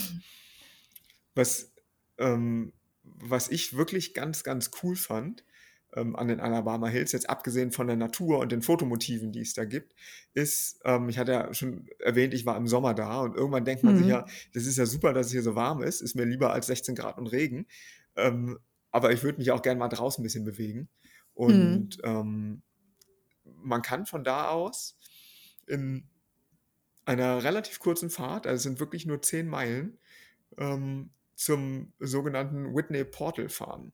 Was, 1.35 1.71
ähm, 2.17 2.73
was 3.03 3.49
ich 3.49 3.77
wirklich 3.77 4.13
ganz, 4.13 4.43
ganz 4.43 4.71
cool 4.83 4.95
fand 4.95 5.43
ähm, 5.95 6.15
an 6.15 6.27
den 6.27 6.39
Alabama 6.39 6.87
Hills, 6.87 7.11
jetzt 7.11 7.29
abgesehen 7.29 7.71
von 7.71 7.87
der 7.87 7.95
Natur 7.95 8.39
und 8.39 8.51
den 8.51 8.61
Fotomotiven, 8.61 9.31
die 9.31 9.41
es 9.41 9.53
da 9.53 9.65
gibt, 9.65 9.93
ist, 10.33 10.79
ähm, 10.83 11.09
ich 11.09 11.17
hatte 11.17 11.31
ja 11.31 11.53
schon 11.53 11.87
erwähnt, 11.99 12.33
ich 12.33 12.45
war 12.45 12.57
im 12.57 12.67
Sommer 12.67 12.93
da 12.93 13.21
und 13.21 13.35
irgendwann 13.35 13.65
denkt 13.65 13.83
man 13.83 13.95
mhm. 13.95 13.99
sich 13.99 14.07
ja, 14.07 14.25
das 14.53 14.65
ist 14.65 14.77
ja 14.77 14.85
super, 14.85 15.13
dass 15.13 15.27
es 15.27 15.31
hier 15.31 15.43
so 15.43 15.55
warm 15.55 15.81
ist, 15.81 16.01
ist 16.01 16.15
mir 16.15 16.25
lieber 16.25 16.51
als 16.51 16.67
16 16.67 16.95
Grad 16.95 17.17
und 17.17 17.27
Regen. 17.27 17.67
Ähm, 18.15 18.59
aber 18.91 19.11
ich 19.11 19.23
würde 19.23 19.37
mich 19.37 19.51
auch 19.51 19.61
gerne 19.61 19.79
mal 19.79 19.89
draußen 19.89 20.21
ein 20.21 20.23
bisschen 20.23 20.43
bewegen. 20.43 20.89
Mhm. 21.37 21.43
Und 21.45 21.97
mhm. 21.97 22.03
ähm, 22.03 22.61
man 23.43 23.81
kann 23.81 24.05
von 24.05 24.23
da 24.23 24.49
aus 24.49 24.97
in 25.67 26.09
einer 27.05 27.43
relativ 27.43 27.79
kurzen 27.79 28.09
Fahrt, 28.09 28.45
also 28.47 28.55
es 28.57 28.63
sind 28.63 28.79
wirklich 28.79 29.05
nur 29.05 29.21
zehn 29.21 29.47
Meilen, 29.47 29.97
ähm, 30.57 31.11
zum 31.35 31.93
sogenannten 31.99 32.75
Whitney 32.75 33.03
Portal 33.05 33.49
fahren. 33.49 33.93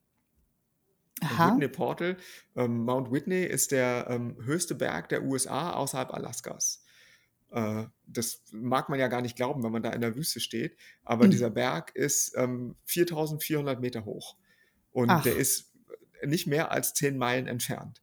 Whitney 1.22 1.68
Portal, 1.68 2.18
ähm, 2.56 2.84
Mount 2.84 3.12
Whitney 3.12 3.44
ist 3.46 3.72
der 3.72 4.08
ähm, 4.10 4.36
höchste 4.44 4.76
Berg 4.76 5.10
der 5.10 5.24
USA 5.24 5.72
außerhalb 5.72 6.14
Alaskas. 6.14 6.84
Äh, 7.52 7.86
das 8.06 8.44
mag 8.52 8.90
man 8.90 9.00
ja 9.00 9.08
gar 9.08 9.22
nicht 9.22 9.36
glauben, 9.36 9.64
wenn 9.64 9.72
man 9.72 9.84
da 9.84 9.92
in 9.92 10.02
der 10.02 10.16
Wüste 10.16 10.40
steht, 10.40 10.76
aber 11.04 11.28
mhm. 11.28 11.32
dieser 11.32 11.50
Berg 11.50 11.96
ist 11.96 12.36
4400 12.86 13.76
ähm, 13.76 13.82
Meter 13.82 14.06
hoch 14.06 14.38
und 14.92 15.10
Ach. 15.10 15.24
der 15.24 15.36
ist 15.36 15.73
nicht 16.26 16.48
mehr 16.48 16.72
als 16.72 16.94
zehn 16.94 17.18
Meilen 17.18 17.48
entfernt. 17.48 18.02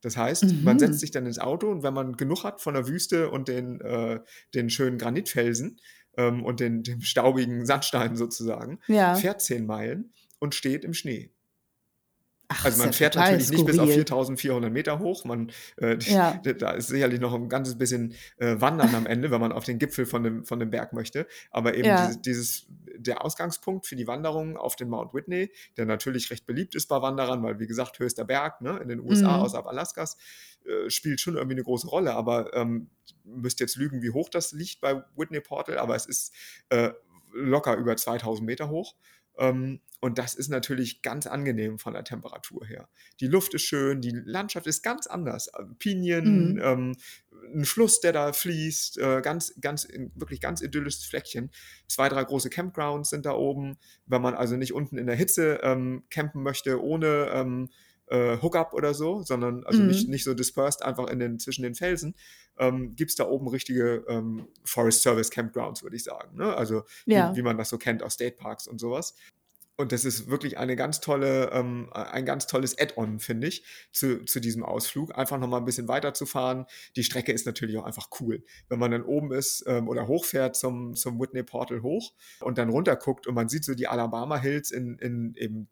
Das 0.00 0.16
heißt, 0.16 0.44
mhm. 0.44 0.64
man 0.64 0.78
setzt 0.78 1.00
sich 1.00 1.12
dann 1.12 1.26
ins 1.26 1.38
Auto 1.38 1.70
und 1.70 1.82
wenn 1.82 1.94
man 1.94 2.16
genug 2.16 2.44
hat 2.44 2.60
von 2.60 2.74
der 2.74 2.88
Wüste 2.88 3.30
und 3.30 3.48
den, 3.48 3.80
äh, 3.80 4.20
den 4.52 4.68
schönen 4.68 4.98
Granitfelsen 4.98 5.78
ähm, 6.16 6.44
und 6.44 6.60
den, 6.60 6.82
dem 6.82 7.00
staubigen 7.00 7.64
Sandstein 7.64 8.16
sozusagen, 8.16 8.80
ja. 8.88 9.14
fährt 9.14 9.40
zehn 9.40 9.64
Meilen 9.64 10.12
und 10.40 10.54
steht 10.54 10.84
im 10.84 10.92
Schnee. 10.92 11.30
Ach, 12.52 12.64
also 12.64 12.82
man 12.82 12.92
fährt 12.92 13.16
natürlich 13.16 13.46
skurril. 13.46 13.64
nicht 13.64 13.70
bis 13.72 13.78
auf 13.78 13.90
4400 13.90 14.72
Meter 14.72 14.98
hoch. 14.98 15.24
Man, 15.24 15.50
äh, 15.76 15.98
ja. 16.00 16.34
da 16.58 16.72
ist 16.72 16.88
sicherlich 16.88 17.20
noch 17.20 17.34
ein 17.34 17.48
ganzes 17.48 17.78
bisschen 17.78 18.14
äh, 18.36 18.60
Wandern 18.60 18.94
am 18.94 19.06
Ende, 19.06 19.30
wenn 19.30 19.40
man 19.40 19.52
auf 19.52 19.64
den 19.64 19.78
Gipfel 19.78 20.06
von 20.06 20.22
dem, 20.22 20.44
von 20.44 20.60
dem 20.60 20.70
Berg 20.70 20.92
möchte. 20.92 21.26
Aber 21.50 21.74
eben 21.74 21.88
ja. 21.88 22.06
dieses, 22.06 22.22
dieses, 22.22 22.66
der 22.96 23.24
Ausgangspunkt 23.24 23.86
für 23.86 23.96
die 23.96 24.06
Wanderung 24.06 24.56
auf 24.56 24.76
den 24.76 24.88
Mount 24.88 25.14
Whitney, 25.14 25.50
der 25.76 25.86
natürlich 25.86 26.30
recht 26.30 26.46
beliebt 26.46 26.74
ist 26.74 26.88
bei 26.88 27.00
Wanderern, 27.00 27.42
weil 27.42 27.58
wie 27.58 27.66
gesagt, 27.66 27.98
höchster 27.98 28.24
Berg 28.24 28.60
ne, 28.60 28.78
in 28.82 28.88
den 28.88 29.00
USA 29.00 29.38
mhm. 29.38 29.42
außerhalb 29.44 29.66
Alaskas, 29.66 30.16
äh, 30.64 30.90
spielt 30.90 31.20
schon 31.20 31.36
irgendwie 31.36 31.54
eine 31.54 31.64
große 31.64 31.88
Rolle. 31.88 32.14
Aber 32.14 32.54
ähm, 32.54 32.90
müsst 33.24 33.60
jetzt 33.60 33.76
lügen, 33.76 34.02
wie 34.02 34.10
hoch 34.10 34.28
das 34.28 34.52
liegt 34.52 34.80
bei 34.80 35.02
Whitney 35.16 35.40
Portal, 35.40 35.78
aber 35.78 35.96
es 35.96 36.06
ist 36.06 36.34
äh, 36.68 36.90
locker 37.32 37.76
über 37.76 37.96
2000 37.96 38.46
Meter 38.46 38.68
hoch. 38.68 38.94
Ähm, 39.38 39.80
und 40.00 40.18
das 40.18 40.34
ist 40.34 40.48
natürlich 40.48 41.00
ganz 41.02 41.28
angenehm 41.28 41.78
von 41.78 41.94
der 41.94 42.02
Temperatur 42.02 42.66
her. 42.66 42.88
Die 43.20 43.28
Luft 43.28 43.54
ist 43.54 43.62
schön, 43.62 44.00
die 44.00 44.10
Landschaft 44.10 44.66
ist 44.66 44.82
ganz 44.82 45.06
anders. 45.06 45.46
Äh, 45.48 45.62
Pinien, 45.78 46.54
mhm. 46.54 46.60
ähm, 46.60 46.96
ein 47.54 47.64
Fluss, 47.64 48.00
der 48.00 48.12
da 48.12 48.32
fließt, 48.32 48.98
äh, 48.98 49.20
ganz, 49.22 49.54
ganz, 49.60 49.86
wirklich 50.14 50.40
ganz 50.40 50.60
idyllisches 50.60 51.04
Fleckchen. 51.04 51.50
Zwei, 51.86 52.08
drei 52.08 52.24
große 52.24 52.50
Campgrounds 52.50 53.10
sind 53.10 53.26
da 53.26 53.32
oben. 53.32 53.78
Wenn 54.06 54.22
man 54.22 54.34
also 54.34 54.56
nicht 54.56 54.72
unten 54.74 54.98
in 54.98 55.06
der 55.06 55.16
Hitze 55.16 55.60
ähm, 55.62 56.02
campen 56.10 56.42
möchte, 56.42 56.82
ohne 56.82 57.30
ähm, 57.32 57.68
äh, 58.06 58.38
Hookup 58.40 58.74
oder 58.74 58.94
so, 58.94 59.22
sondern 59.22 59.64
also 59.64 59.80
mhm. 59.80 59.88
nicht, 59.88 60.08
nicht 60.08 60.24
so 60.24 60.34
dispersed 60.34 60.82
einfach 60.82 61.08
in 61.08 61.18
den, 61.18 61.38
zwischen 61.38 61.62
den 61.62 61.74
Felsen, 61.74 62.14
ähm, 62.58 62.94
gibt 62.94 63.10
es 63.10 63.16
da 63.16 63.26
oben 63.26 63.48
richtige 63.48 64.04
ähm, 64.08 64.48
Forest 64.64 65.02
Service 65.02 65.30
Campgrounds, 65.30 65.82
würde 65.82 65.96
ich 65.96 66.04
sagen. 66.04 66.36
Ne? 66.36 66.54
Also 66.54 66.82
ja. 67.06 67.32
wie, 67.32 67.38
wie, 67.38 67.42
man 67.42 67.56
das 67.56 67.70
so 67.70 67.78
kennt 67.78 68.02
aus 68.02 68.14
State 68.14 68.36
Parks 68.36 68.66
und 68.66 68.78
sowas. 68.78 69.14
Und 69.76 69.90
das 69.90 70.04
ist 70.04 70.28
wirklich 70.28 70.58
eine 70.58 70.76
ganz 70.76 71.00
tolle, 71.00 71.50
ähm, 71.50 71.88
ein 71.92 72.26
ganz 72.26 72.46
tolles 72.46 72.78
Add-on, 72.78 73.20
finde 73.20 73.48
ich, 73.48 73.64
zu, 73.90 74.24
zu 74.24 74.38
diesem 74.38 74.62
Ausflug. 74.62 75.16
Einfach 75.16 75.38
nochmal 75.38 75.60
ein 75.60 75.64
bisschen 75.64 75.88
weiterzufahren. 75.88 76.66
Die 76.94 77.02
Strecke 77.02 77.32
ist 77.32 77.46
natürlich 77.46 77.78
auch 77.78 77.84
einfach 77.84 78.08
cool. 78.20 78.44
Wenn 78.68 78.78
man 78.78 78.90
dann 78.90 79.02
oben 79.02 79.32
ist 79.32 79.64
ähm, 79.66 79.88
oder 79.88 80.06
hochfährt 80.06 80.56
zum, 80.56 80.94
zum 80.94 81.18
Whitney 81.18 81.42
Portal 81.42 81.82
hoch 81.82 82.12
und 82.40 82.58
dann 82.58 82.68
runter 82.68 82.96
guckt 82.96 83.26
und 83.26 83.34
man 83.34 83.48
sieht 83.48 83.64
so 83.64 83.74
die 83.74 83.88
Alabama 83.88 84.38
Hills 84.38 84.70
in, 84.70 84.98
in 84.98 85.34
eben 85.36 85.68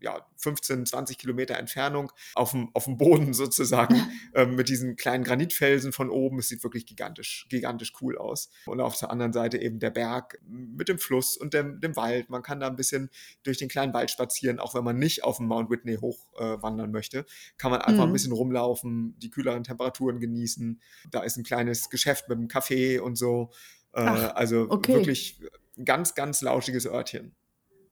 ja, 0.00 0.26
15, 0.36 0.86
20 0.86 1.18
Kilometer 1.18 1.56
Entfernung 1.56 2.12
auf 2.34 2.52
dem, 2.52 2.70
auf 2.74 2.84
dem 2.84 2.96
Boden 2.96 3.34
sozusagen 3.34 4.00
ähm, 4.34 4.54
mit 4.54 4.68
diesen 4.68 4.96
kleinen 4.96 5.24
Granitfelsen 5.24 5.92
von 5.92 6.10
oben. 6.10 6.38
Es 6.38 6.48
sieht 6.48 6.62
wirklich 6.62 6.86
gigantisch, 6.86 7.46
gigantisch 7.48 7.92
cool 8.00 8.16
aus. 8.16 8.50
Und 8.66 8.80
auf 8.80 8.98
der 8.98 9.10
anderen 9.10 9.32
Seite 9.32 9.58
eben 9.58 9.78
der 9.78 9.90
Berg 9.90 10.38
mit 10.46 10.88
dem 10.88 10.98
Fluss 10.98 11.36
und 11.36 11.54
dem, 11.54 11.80
dem 11.80 11.96
Wald. 11.96 12.30
Man 12.30 12.42
kann 12.42 12.60
da 12.60 12.68
ein 12.68 12.76
bisschen 12.76 13.10
durch 13.42 13.58
den 13.58 13.68
kleinen 13.68 13.92
Wald 13.92 14.10
spazieren, 14.10 14.58
auch 14.58 14.74
wenn 14.74 14.84
man 14.84 14.98
nicht 14.98 15.24
auf 15.24 15.38
dem 15.38 15.46
Mount 15.46 15.70
Whitney 15.70 15.96
hochwandern 15.96 16.90
äh, 16.90 16.92
möchte. 16.92 17.26
Kann 17.56 17.70
man 17.70 17.80
einfach 17.80 18.04
mhm. 18.04 18.10
ein 18.10 18.12
bisschen 18.12 18.32
rumlaufen, 18.32 19.18
die 19.18 19.30
kühleren 19.30 19.64
Temperaturen 19.64 20.20
genießen. 20.20 20.80
Da 21.10 21.22
ist 21.22 21.36
ein 21.36 21.44
kleines 21.44 21.90
Geschäft 21.90 22.28
mit 22.28 22.38
einem 22.38 22.48
Café 22.48 23.00
und 23.00 23.16
so. 23.16 23.50
Äh, 23.92 24.02
Ach, 24.02 24.34
also 24.36 24.66
okay. 24.70 24.94
wirklich 24.94 25.40
ganz, 25.84 26.14
ganz 26.14 26.40
lauschiges 26.40 26.86
Örtchen. 26.86 27.34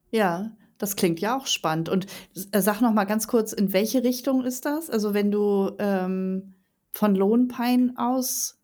Ja, 0.09 0.55
das 0.77 0.95
klingt 0.95 1.19
ja 1.19 1.37
auch 1.37 1.47
spannend. 1.47 1.89
Und 1.89 2.07
äh, 2.51 2.61
sag 2.61 2.81
noch 2.81 2.93
mal 2.93 3.05
ganz 3.05 3.27
kurz, 3.27 3.53
in 3.53 3.73
welche 3.73 4.03
Richtung 4.03 4.43
ist 4.43 4.65
das? 4.65 4.89
Also 4.89 5.13
wenn 5.13 5.31
du 5.31 5.71
ähm, 5.79 6.55
von 6.91 7.15
Lone 7.15 7.47
Pine 7.47 7.93
aus. 7.97 8.59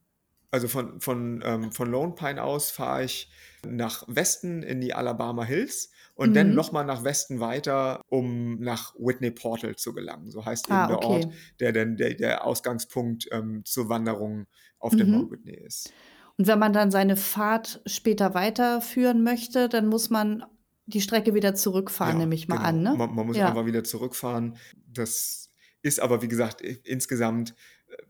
Also 0.51 0.67
von, 0.67 0.99
von, 1.01 1.43
ähm, 1.45 1.71
von 1.71 1.89
Lone 1.89 2.13
Pine 2.13 2.41
aus 2.41 2.71
fahre 2.71 3.05
ich 3.05 3.31
nach 3.65 4.03
Westen 4.07 4.61
in 4.63 4.81
die 4.81 4.93
Alabama 4.93 5.43
Hills 5.43 5.91
und 6.15 6.31
mhm. 6.31 6.33
dann 6.33 6.53
nochmal 6.53 6.85
nach 6.85 7.03
Westen 7.03 7.39
weiter, 7.39 8.01
um 8.09 8.59
nach 8.59 8.93
Whitney 8.97 9.31
Portal 9.31 9.75
zu 9.75 9.93
gelangen. 9.93 10.29
So 10.31 10.45
heißt 10.45 10.67
eben 10.67 10.75
ah, 10.75 10.93
okay. 10.93 10.99
der 10.99 11.09
Ort, 11.09 11.27
der 11.59 11.71
dann 11.71 11.97
der, 11.97 12.13
der 12.13 12.45
Ausgangspunkt 12.45 13.27
ähm, 13.31 13.63
zur 13.65 13.89
Wanderung 13.89 14.45
auf 14.79 14.93
mhm. 14.93 14.97
dem 14.97 15.11
Mount 15.11 15.31
Whitney 15.31 15.55
ist. 15.55 15.91
Und 16.37 16.47
wenn 16.47 16.59
man 16.59 16.73
dann 16.73 16.91
seine 16.91 17.15
Fahrt 17.15 17.81
später 17.85 18.33
weiterführen 18.33 19.23
möchte, 19.23 19.69
dann 19.69 19.87
muss 19.87 20.09
man 20.09 20.43
die 20.85 21.01
Strecke 21.01 21.33
wieder 21.33 21.55
zurückfahren, 21.55 22.15
ja, 22.15 22.19
nehme 22.19 22.35
ich 22.35 22.47
mal 22.47 22.57
genau. 22.57 22.67
an. 22.67 22.83
Ne? 22.83 22.95
Man, 22.95 23.15
man 23.15 23.27
muss 23.27 23.37
ja. 23.37 23.47
einfach 23.47 23.65
wieder 23.65 23.83
zurückfahren. 23.83 24.57
Das 24.87 25.49
ist 25.81 25.99
aber, 25.99 26.21
wie 26.21 26.27
gesagt, 26.27 26.61
insgesamt 26.61 27.55
äh, 27.87 28.03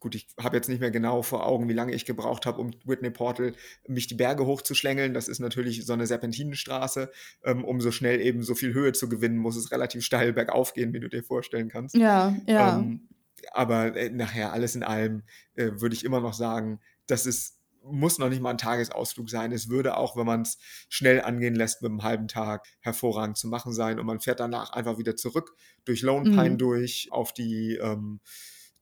gut, 0.00 0.14
ich 0.14 0.28
habe 0.40 0.56
jetzt 0.56 0.68
nicht 0.68 0.80
mehr 0.80 0.90
genau 0.90 1.22
vor 1.22 1.46
Augen, 1.46 1.68
wie 1.68 1.74
lange 1.74 1.94
ich 1.94 2.04
gebraucht 2.04 2.46
habe, 2.46 2.60
um 2.60 2.70
Whitney 2.84 3.10
Portal 3.10 3.54
mich 3.86 4.06
die 4.06 4.14
Berge 4.14 4.46
hochzuschlängeln. 4.46 5.14
Das 5.14 5.28
ist 5.28 5.38
natürlich 5.38 5.84
so 5.84 5.92
eine 5.92 6.06
Serpentinenstraße. 6.06 7.10
Ähm, 7.44 7.64
um 7.64 7.80
so 7.80 7.90
schnell 7.90 8.20
eben 8.20 8.42
so 8.42 8.54
viel 8.54 8.72
Höhe 8.74 8.92
zu 8.92 9.08
gewinnen, 9.08 9.38
muss 9.38 9.56
es 9.56 9.72
relativ 9.72 10.04
steil 10.04 10.32
bergauf 10.32 10.74
gehen, 10.74 10.92
wie 10.92 11.00
du 11.00 11.08
dir 11.08 11.22
vorstellen 11.22 11.68
kannst. 11.68 11.96
Ja, 11.96 12.36
ja. 12.46 12.78
Ähm, 12.78 13.08
aber 13.52 13.96
äh, 13.96 14.10
nachher, 14.10 14.52
alles 14.52 14.74
in 14.74 14.82
allem, 14.82 15.22
äh, 15.54 15.70
würde 15.74 15.94
ich 15.94 16.04
immer 16.04 16.20
noch 16.20 16.34
sagen, 16.34 16.80
das 17.06 17.26
ist 17.26 17.57
muss 17.82 18.18
noch 18.18 18.28
nicht 18.28 18.42
mal 18.42 18.50
ein 18.50 18.58
Tagesausflug 18.58 19.30
sein. 19.30 19.52
Es 19.52 19.68
würde 19.68 19.96
auch, 19.96 20.16
wenn 20.16 20.26
man 20.26 20.42
es 20.42 20.58
schnell 20.88 21.20
angehen 21.22 21.54
lässt, 21.54 21.82
mit 21.82 21.90
einem 21.90 22.02
halben 22.02 22.28
Tag 22.28 22.66
hervorragend 22.80 23.36
zu 23.38 23.48
machen 23.48 23.72
sein. 23.72 23.98
Und 23.98 24.06
man 24.06 24.20
fährt 24.20 24.40
danach 24.40 24.72
einfach 24.72 24.98
wieder 24.98 25.16
zurück 25.16 25.54
durch 25.84 26.02
Lone 26.02 26.30
Pine 26.30 26.50
mhm. 26.50 26.58
durch 26.58 27.08
auf 27.10 27.32
die 27.32 27.76
ähm, 27.76 28.20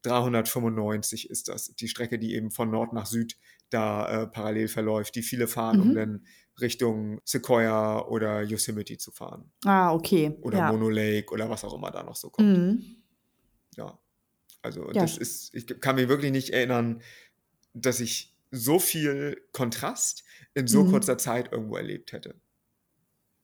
395 0.03 1.31
ist 1.31 1.49
das, 1.49 1.75
die 1.75 1.89
Strecke, 1.89 2.19
die 2.19 2.35
eben 2.35 2.51
von 2.51 2.71
Nord 2.71 2.93
nach 2.93 3.07
Süd 3.07 3.37
da 3.71 4.23
äh, 4.23 4.27
parallel 4.29 4.69
verläuft, 4.69 5.15
die 5.17 5.23
viele 5.23 5.49
fahren, 5.49 5.81
um 5.81 5.89
Mhm. 5.91 5.95
dann 5.95 6.27
Richtung 6.61 7.21
Sequoia 7.25 8.07
oder 8.07 8.43
Yosemite 8.43 8.97
zu 8.99 9.11
fahren. 9.11 9.51
Ah, 9.65 9.93
okay. 9.93 10.37
Oder 10.43 10.59
Ja. 10.59 10.73
Mono 10.73 10.89
Lake 10.89 11.33
oder 11.33 11.51
was 11.51 11.65
auch 11.65 11.75
immer 11.75 11.91
da 11.91 12.03
noch 12.03 12.17
so 12.17 12.31
kommt. 12.31 12.49
Mhm. 12.49 12.97
Ja. 13.77 13.99
Also 14.63 14.87
Ja. 14.93 15.03
das 15.03 15.19
ist, 15.19 15.55
ich 15.55 15.67
kann 15.81 15.97
mich 15.97 16.09
wirklich 16.09 16.33
nicht 16.33 16.51
erinnern, 16.51 17.03
dass 17.75 18.01
ich 18.01 18.36
so 18.51 18.79
viel 18.79 19.41
Kontrast 19.53 20.25
in 20.55 20.67
so 20.67 20.85
Mhm. 20.85 20.91
kurzer 20.91 21.19
Zeit 21.19 21.53
irgendwo 21.53 21.77
erlebt 21.77 22.13
hätte. 22.13 22.41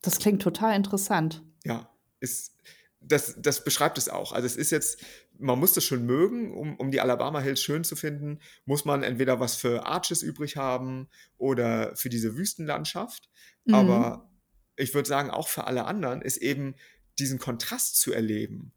Das 0.01 0.19
klingt 0.19 0.43
total 0.43 0.75
interessant. 0.77 1.43
Ja, 1.65 1.91
ist, 2.21 2.57
das, 3.01 3.35
das 3.39 3.65
beschreibt 3.65 3.99
es 3.99 4.09
auch. 4.09 4.33
Also 4.33 4.47
es 4.47 4.57
ist 4.57 4.71
jetzt, 4.71 5.01
man 5.39 5.59
muss 5.59 5.73
das 5.73 5.85
schon 5.85 6.07
mögen, 6.07 6.53
um, 6.55 6.77
um 6.77 6.91
die 6.91 7.01
Alabama 7.01 7.41
Hills 7.41 7.61
schön 7.61 7.85
zu 7.85 7.97
finden, 7.97 8.41
muss 8.65 8.85
man 8.85 9.03
entweder 9.03 9.41
was 9.41 9.57
für 9.57 9.87
Arches 9.87 10.23
übrig 10.23 10.57
haben 10.57 11.09
oder 11.37 11.95
für 11.97 12.09
diese 12.09 12.37
Wüstenlandschaft. 12.37 13.31
Mhm. 13.65 13.75
Aber 13.75 14.31
ich 14.77 14.95
würde 14.95 15.09
sagen, 15.09 15.31
auch 15.31 15.49
für 15.49 15.65
alle 15.67 15.85
anderen 15.85 16.23
ist 16.23 16.39
eben 16.39 16.75
diesen 17.19 17.39
Kontrast 17.39 17.97
zu 18.01 18.13
erleben 18.13 18.73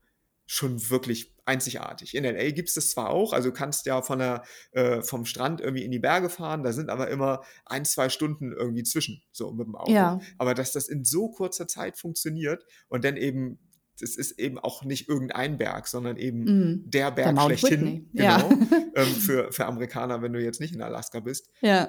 schon 0.48 0.90
wirklich 0.90 1.34
einzigartig. 1.46 2.16
In 2.16 2.24
LA 2.24 2.52
gibt 2.52 2.70
es 2.70 2.76
das 2.76 2.90
zwar 2.90 3.10
auch, 3.10 3.34
also 3.34 3.50
du 3.50 3.54
kannst 3.56 3.86
ja 3.86 4.02
von 4.02 4.20
der, 4.20 4.44
äh, 4.72 5.02
vom 5.02 5.26
Strand 5.26 5.62
irgendwie 5.62 5.84
in 5.84 5.92
die 5.92 6.00
Berge 6.00 6.30
fahren, 6.30 6.64
da 6.64 6.74
sind 6.74 6.90
aber 6.90 7.10
immer 7.10 7.42
ein, 7.66 7.86
zwei 7.86 8.10
Stunden 8.10 8.52
irgendwie 8.52 8.84
zwischen, 8.84 9.22
so 9.32 9.52
mit 9.52 9.68
dem 9.68 9.76
Auto. 9.76 9.92
Ja. 9.92 10.20
Aber 10.38 10.54
dass 10.54 10.72
das 10.72 10.88
in 10.88 11.04
so 11.04 11.30
kurzer 11.30 11.68
Zeit 11.68 11.98
funktioniert 11.98 12.66
und 12.88 13.04
dann 13.04 13.16
eben, 13.18 13.60
das 14.00 14.16
ist 14.18 14.40
eben 14.40 14.60
auch 14.60 14.84
nicht 14.84 15.08
irgendein 15.08 15.58
Berg, 15.58 15.88
sondern 15.88 16.18
eben 16.18 16.40
Mhm. 16.44 16.84
der 16.90 17.12
Der 17.12 17.12
Berg 17.12 17.36
Mount 17.36 17.60
schlechthin. 17.60 17.82
Whitney. 17.86 18.10
Ja. 18.14 18.38
Genau. 18.42 18.68
ähm, 18.96 19.06
für, 19.16 19.52
für 19.52 19.66
Amerikaner, 19.66 20.22
wenn 20.22 20.34
du 20.34 20.42
jetzt 20.44 20.60
nicht 20.60 20.74
in 20.76 20.82
Alaska 20.82 21.20
bist, 21.20 21.50
Ja. 21.62 21.88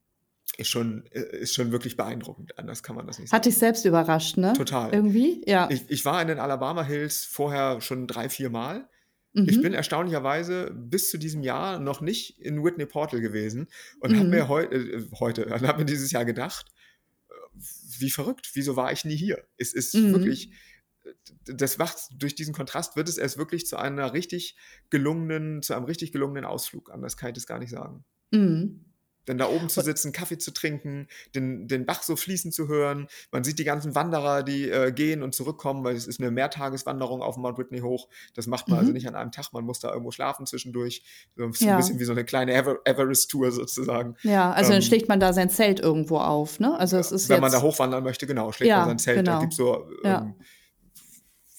Ist 0.58 0.68
schon, 0.68 1.04
äh, 1.12 1.36
ist 1.38 1.54
schon 1.54 1.72
wirklich 1.72 1.96
beeindruckend. 1.96 2.58
Anders 2.58 2.82
kann 2.82 2.96
man 2.96 3.06
das 3.06 3.18
nicht 3.18 3.32
Hat 3.32 3.44
sagen. 3.44 3.52
dich 3.52 3.58
selbst 3.58 3.84
überrascht, 3.84 4.36
ne? 4.36 4.52
Total. 4.54 4.92
Irgendwie? 4.92 5.42
Ja. 5.46 5.68
Ich, 5.70 5.82
ich 5.88 6.04
war 6.04 6.20
in 6.22 6.28
den 6.28 6.38
Alabama 6.38 6.82
Hills 6.84 7.24
vorher 7.24 7.80
schon 7.80 8.06
drei, 8.06 8.28
vier 8.28 8.50
Mal. 8.50 8.88
mhm. 9.34 9.48
Ich 9.48 9.60
bin 9.60 9.74
erstaunlicherweise 9.74 10.70
bis 10.74 11.10
zu 11.10 11.18
diesem 11.18 11.42
Jahr 11.42 11.78
noch 11.78 12.00
nicht 12.00 12.38
in 12.40 12.64
Whitney 12.64 12.86
Portal 12.86 13.20
gewesen 13.20 13.68
und 14.00 14.14
habe 14.14 14.24
Mhm. 14.24 14.30
mir 14.30 14.48
heu 14.48 14.62
äh, 14.64 15.02
heute, 15.18 15.50
habe 15.76 15.78
mir 15.80 15.84
dieses 15.84 16.10
Jahr 16.12 16.24
gedacht, 16.24 16.66
äh, 17.28 17.32
wie 17.98 18.10
verrückt, 18.10 18.50
wieso 18.54 18.76
war 18.76 18.92
ich 18.92 19.04
nie 19.04 19.16
hier? 19.16 19.44
Es 19.58 19.74
ist 19.74 19.94
Mhm. 19.94 20.12
wirklich, 20.12 20.50
das 21.44 21.76
macht, 21.78 21.98
durch 22.14 22.34
diesen 22.34 22.54
Kontrast 22.54 22.96
wird 22.96 23.08
es 23.08 23.18
erst 23.18 23.36
wirklich 23.36 23.66
zu 23.66 23.76
einer 23.76 24.12
richtig 24.14 24.56
gelungenen, 24.90 25.62
zu 25.62 25.74
einem 25.74 25.84
richtig 25.84 26.12
gelungenen 26.12 26.44
Ausflug. 26.44 26.90
Anders 26.90 27.16
kann 27.16 27.28
ich 27.30 27.34
das 27.34 27.46
gar 27.46 27.58
nicht 27.58 27.70
sagen. 27.70 28.04
Mhm. 28.32 28.85
Denn 29.28 29.38
da 29.38 29.48
oben 29.48 29.68
zu 29.68 29.80
sitzen, 29.80 30.12
Kaffee 30.12 30.38
zu 30.38 30.52
trinken, 30.52 31.08
den, 31.34 31.68
den 31.68 31.86
Bach 31.86 32.02
so 32.02 32.16
fließen 32.16 32.52
zu 32.52 32.68
hören. 32.68 33.08
Man 33.32 33.44
sieht 33.44 33.58
die 33.58 33.64
ganzen 33.64 33.94
Wanderer, 33.94 34.42
die 34.42 34.68
äh, 34.70 34.92
gehen 34.92 35.22
und 35.22 35.34
zurückkommen, 35.34 35.84
weil 35.84 35.96
es 35.96 36.06
ist 36.06 36.20
eine 36.20 36.30
Mehrtageswanderung 36.30 37.22
auf 37.22 37.36
Mount 37.36 37.58
Whitney 37.58 37.80
hoch. 37.80 38.08
Das 38.34 38.46
macht 38.46 38.68
man 38.68 38.76
Mhm. 38.76 38.80
also 38.80 38.92
nicht 38.92 39.08
an 39.08 39.14
einem 39.14 39.32
Tag, 39.32 39.52
man 39.52 39.64
muss 39.64 39.80
da 39.80 39.90
irgendwo 39.90 40.10
schlafen 40.10 40.46
zwischendurch. 40.46 41.02
So 41.36 41.44
ein 41.44 41.50
bisschen, 41.50 41.68
Ja. 41.68 41.76
bisschen 41.76 41.98
wie 41.98 42.04
so 42.04 42.12
eine 42.12 42.24
kleine 42.24 42.52
Ever 42.54 42.78
Everest-Tour 42.84 43.50
sozusagen. 43.52 44.16
Ja, 44.22 44.52
also 44.52 44.70
dann 44.70 44.80
Ähm, 44.82 44.86
schlägt 44.86 45.08
man 45.08 45.20
da 45.20 45.32
sein 45.32 45.50
Zelt 45.50 45.80
irgendwo 45.80 46.18
auf, 46.18 46.60
ne? 46.60 46.78
Also 46.78 46.96
es 46.98 47.12
ist 47.12 47.28
Wenn 47.28 47.40
man 47.40 47.52
da 47.52 47.62
hochwandern 47.62 48.04
möchte, 48.04 48.26
genau, 48.26 48.52
schlägt 48.52 48.68
Ja, 48.70 48.78
man 48.80 48.88
sein 48.90 48.98
Zelt. 48.98 49.18
Da 49.18 49.22
genau. 49.32 49.40
gibt 49.40 49.54
so, 49.54 49.88
Ja. 50.04 50.22
ähm, 50.22 50.34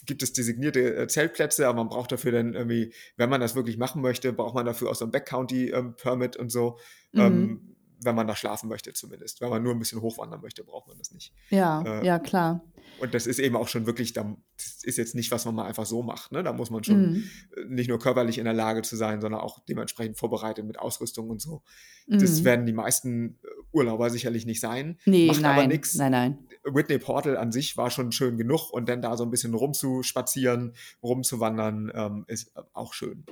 gibt 0.08 0.24
es 0.24 0.34
designierte 0.34 0.96
äh, 0.96 1.08
Zeltplätze, 1.08 1.68
aber 1.68 1.78
man 1.78 1.90
braucht 1.90 2.12
dafür 2.12 2.32
dann 2.32 2.54
irgendwie, 2.56 2.94
wenn 3.18 3.30
man 3.30 3.40
das 3.42 3.56
wirklich 3.56 3.78
machen 3.78 4.02
möchte, 4.02 4.34
braucht 4.34 4.56
man 4.56 4.66
dafür 4.66 4.90
auch 4.90 4.96
so 4.96 5.06
ein 5.06 5.12
Backcounty-Permit 5.12 6.38
und 6.38 6.52
so. 6.52 6.78
Mhm. 7.12 7.20
Ähm, 7.22 7.74
wenn 8.04 8.14
man 8.14 8.28
da 8.28 8.36
schlafen 8.36 8.70
möchte 8.70 8.94
zumindest. 8.94 9.42
Wenn 9.42 9.50
man 9.50 9.64
nur 9.64 9.74
ein 9.74 9.80
bisschen 9.80 10.02
hochwandern 10.02 10.40
möchte, 10.42 10.64
braucht 10.64 10.88
man 10.88 11.00
das 11.00 11.12
nicht. 11.12 11.34
ja, 11.50 11.82
äh, 11.82 12.06
ja, 12.06 12.20
klar. 12.20 12.64
Und 13.00 13.16
das 13.16 13.26
ist 13.26 13.40
eben 13.40 13.56
auch 13.56 13.68
schon 13.68 13.88
wirklich, 13.88 14.14
da- 14.14 14.38
das 14.56 14.84
ist 14.84 14.98
jetzt 15.00 15.16
nicht, 15.16 15.32
was 15.32 15.46
man 15.46 15.56
mal 15.56 15.66
einfach 15.66 15.86
so 15.88 16.04
macht. 16.04 16.32
Ne? 16.32 16.44
Da 16.44 16.54
muss 16.54 16.70
man 16.70 16.84
schon 16.84 17.12
Mhm. 17.14 17.24
äh, 17.58 17.66
nicht 17.70 17.90
nur 17.90 17.98
körperlich 17.98 18.38
in 18.38 18.46
der 18.46 18.54
Lage 18.54 18.84
zu 18.84 18.96
sein, 18.96 19.20
sondern 19.20 19.42
auch 19.42 19.60
dementsprechend 19.66 20.16
vorbereitet 20.18 20.64
mit 20.66 20.78
Ausrüstung 20.78 21.30
und 21.32 21.42
so. 21.42 21.64
Das 22.08 22.42
Mhm. 22.42 22.46
werden 22.46 22.66
die 22.68 22.74
meisten 22.74 23.40
äh, 23.44 23.48
Urlauber 23.72 24.12
sicherlich 24.12 24.46
nicht 24.46 24.62
sein. 24.62 25.00
Nee, 25.06 25.26
macht 25.28 25.44
aber 25.44 25.56
nein, 25.56 25.70
nichts. 25.70 25.96
nein, 25.96 26.12
nein. 26.12 26.38
Whitney 26.74 26.98
Portal 27.00 27.38
an 27.38 27.52
sich 27.52 27.78
war 27.78 27.90
schon 27.90 28.12
schön 28.12 28.38
genug 28.38 28.72
und 28.72 28.88
dann 28.90 29.02
da 29.02 29.18
so 29.18 29.24
ein 29.24 29.30
bisschen 29.32 29.54
rumzuspazieren, 29.54 30.74
rumzuwandern, 31.04 31.92
ähm, 31.94 32.26
ist 32.28 32.52
auch 32.74 32.94
schön. 32.94 33.26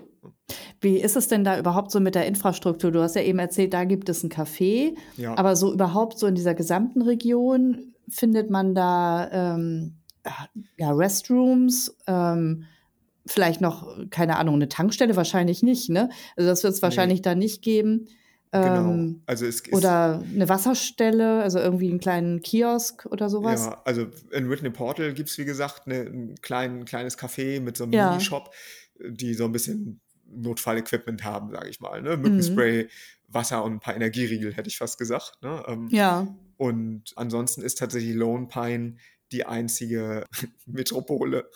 Wie 0.82 0.98
ist 0.98 1.16
es 1.16 1.28
denn 1.28 1.44
da 1.44 1.58
überhaupt 1.60 1.92
so 1.92 2.00
mit 2.00 2.16
der 2.16 2.26
Infrastruktur? 2.26 2.92
Du 2.92 3.02
hast 3.02 3.16
ja 3.16 3.22
eben 3.22 3.40
erzählt, 3.40 3.74
da 3.74 3.84
gibt 3.84 4.10
es 4.10 4.24
ein 4.24 4.30
Café, 4.30 4.96
Ja. 5.18 5.38
aber 5.38 5.56
so 5.56 5.74
überhaupt 5.74 6.18
so 6.18 6.28
in 6.28 6.36
dieser 6.36 6.54
gesamten 6.56 7.02
Region 7.02 7.94
findet 8.10 8.50
man 8.50 8.76
da 8.76 9.30
ähm, 9.32 9.98
ja, 10.78 10.92
Restrooms, 10.92 11.96
ähm, 12.08 12.66
vielleicht 13.26 13.62
noch, 13.62 13.98
keine 14.12 14.38
Ahnung, 14.38 14.56
eine 14.56 14.70
Tankstelle 14.70 15.16
wahrscheinlich 15.16 15.64
nicht, 15.64 15.90
ne? 15.90 16.10
Also 16.36 16.50
das 16.50 16.64
wird 16.64 16.74
es 16.74 16.82
wahrscheinlich 16.82 17.22
da 17.22 17.34
nicht 17.36 17.62
geben. 17.64 18.08
Genau. 18.62 18.92
Ähm, 18.92 19.22
Also 19.26 19.46
es 19.46 19.64
Oder 19.72 20.24
eine 20.34 20.50
Wasserstelle, 20.50 21.42
also 21.42 21.60
irgendwie 21.60 21.90
einen 21.90 22.00
kleinen 22.00 22.42
Kiosk 22.42 23.06
oder 23.08 23.30
sowas. 23.30 23.66
Ja, 23.66 23.82
also 23.86 24.08
in 24.32 24.50
Whitney 24.50 24.70
Portal 24.70 25.14
gibt 25.14 25.30
es, 25.30 25.38
wie 25.38 25.46
gesagt, 25.46 25.88
ne, 25.88 26.02
ein 26.02 26.36
klein, 26.42 26.86
kleines 26.86 27.18
Café 27.18 27.60
mit 27.62 27.78
so 27.78 27.84
einem 27.84 27.94
Ja. 27.94 28.10
Minishop, 28.12 28.52
die 29.08 29.34
so 29.34 29.46
ein 29.46 29.52
bisschen 29.52 30.00
Notfallequipment 30.28 31.24
haben, 31.24 31.52
sage 31.52 31.70
ich 31.70 31.80
mal. 31.80 32.02
Ne? 32.02 32.18
Mhm. 32.18 32.24
Mückenspray, 32.24 32.88
Wasser 33.28 33.64
und 33.64 33.74
ein 33.74 33.80
paar 33.80 33.96
Energieriegel, 33.96 34.54
hätte 34.54 34.70
ich 34.70 34.78
fast 34.78 34.98
gesagt. 34.98 35.42
Ne? 35.42 35.64
Ähm, 35.68 35.88
Ja. 35.92 36.28
Und 36.58 37.12
ansonsten 37.18 37.62
ist 37.62 37.78
tatsächlich 37.80 38.16
Lone 38.16 38.48
Pine 38.48 38.96
die 39.32 39.46
einzige 39.46 40.26
Metropole. 40.66 41.50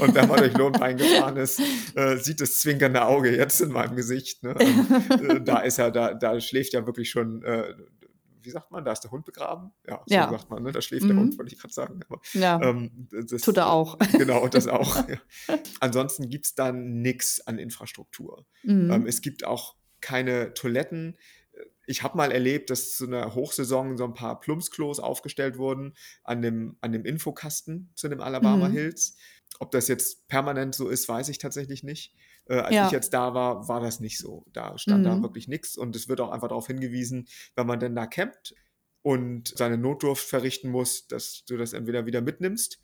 Und 0.00 0.14
wenn 0.14 0.28
man 0.28 0.38
durch 0.38 0.54
Lone 0.56 0.78
Pine 0.78 0.96
gefahren 0.96 1.36
ist, 1.36 1.60
äh, 1.94 2.16
sieht 2.18 2.40
das 2.40 2.60
zwinkernde 2.60 3.04
Auge 3.04 3.34
jetzt 3.36 3.60
in 3.60 3.70
meinem 3.70 3.96
Gesicht. 3.96 4.42
Ne? 4.42 4.54
Ähm, 4.60 5.30
äh, 5.30 5.40
da 5.40 5.60
ist 5.60 5.78
ja, 5.78 5.90
da, 5.90 6.14
da 6.14 6.40
schläft 6.40 6.72
ja 6.74 6.86
wirklich 6.86 7.10
schon, 7.10 7.42
äh, 7.42 7.74
wie 8.42 8.50
sagt 8.50 8.70
man, 8.70 8.84
da 8.84 8.92
ist 8.92 9.00
der 9.00 9.10
Hund 9.10 9.24
begraben? 9.24 9.72
Ja, 9.88 10.02
so 10.06 10.14
Ja. 10.14 10.28
sagt 10.30 10.50
man, 10.50 10.62
ne? 10.62 10.70
Da 10.70 10.82
schläft 10.82 11.06
der 11.06 11.14
Mhm. 11.14 11.20
Hund, 11.20 11.38
wollte 11.38 11.54
ich 11.54 11.58
gerade 11.60 11.72
sagen. 11.72 12.00
Aber, 12.08 12.20
Ja, 12.34 12.60
ähm, 12.62 13.08
das, 13.10 13.40
tut 13.40 13.56
er 13.56 13.70
auch. 13.70 13.98
Genau, 14.12 14.46
das 14.48 14.68
auch. 14.68 14.96
ja. 15.08 15.16
Ansonsten 15.80 16.28
gibt 16.28 16.44
es 16.44 16.54
dann 16.54 17.00
nichts 17.00 17.46
an 17.46 17.58
Infrastruktur. 17.58 18.44
Mhm. 18.64 18.90
Ähm, 18.90 19.06
es 19.06 19.22
gibt 19.22 19.44
auch 19.46 19.76
keine 20.02 20.52
Toiletten. 20.52 21.16
Ich 21.86 22.02
habe 22.02 22.16
mal 22.16 22.32
erlebt, 22.32 22.70
dass 22.70 22.96
zu 22.96 23.06
einer 23.06 23.34
Hochsaison 23.34 23.96
so 23.96 24.04
ein 24.04 24.14
paar 24.14 24.40
Plumpsklos 24.40 25.00
aufgestellt 25.00 25.58
wurden 25.58 25.94
an 26.22 26.42
dem, 26.42 26.76
an 26.80 26.92
dem 26.92 27.04
Infokasten 27.04 27.90
zu 27.94 28.08
den 28.08 28.20
Alabama 28.20 28.68
Mhm. 28.68 28.72
Hills. 28.72 29.16
Ob 29.60 29.70
das 29.70 29.86
jetzt 29.88 30.26
permanent 30.28 30.74
so 30.74 30.88
ist, 30.88 31.08
weiß 31.08 31.28
ich 31.28 31.38
tatsächlich 31.38 31.82
nicht. 31.84 32.14
Äh, 32.46 32.54
als 32.56 32.74
Ja. 32.74 32.86
ich 32.86 32.92
jetzt 32.92 33.14
da 33.14 33.34
war, 33.34 33.68
war 33.68 33.80
das 33.80 34.00
nicht 34.00 34.18
so. 34.18 34.44
Da 34.52 34.76
stand 34.78 35.06
da 35.06 35.16
Mhm. 35.16 35.22
wirklich 35.22 35.46
nichts 35.48 35.76
und 35.76 35.94
es 35.94 36.08
wird 36.08 36.20
auch 36.20 36.30
einfach 36.30 36.48
darauf 36.48 36.66
hingewiesen, 36.66 37.28
wenn 37.54 37.66
man 37.66 37.78
denn 37.80 37.94
da 37.94 38.06
campt 38.06 38.54
und 39.02 39.52
seine 39.56 39.76
Notdurft 39.78 40.26
verrichten 40.26 40.70
muss, 40.70 41.06
dass 41.06 41.44
du 41.46 41.56
das 41.56 41.72
entweder 41.72 42.06
wieder 42.06 42.20
mitnimmst 42.22 42.80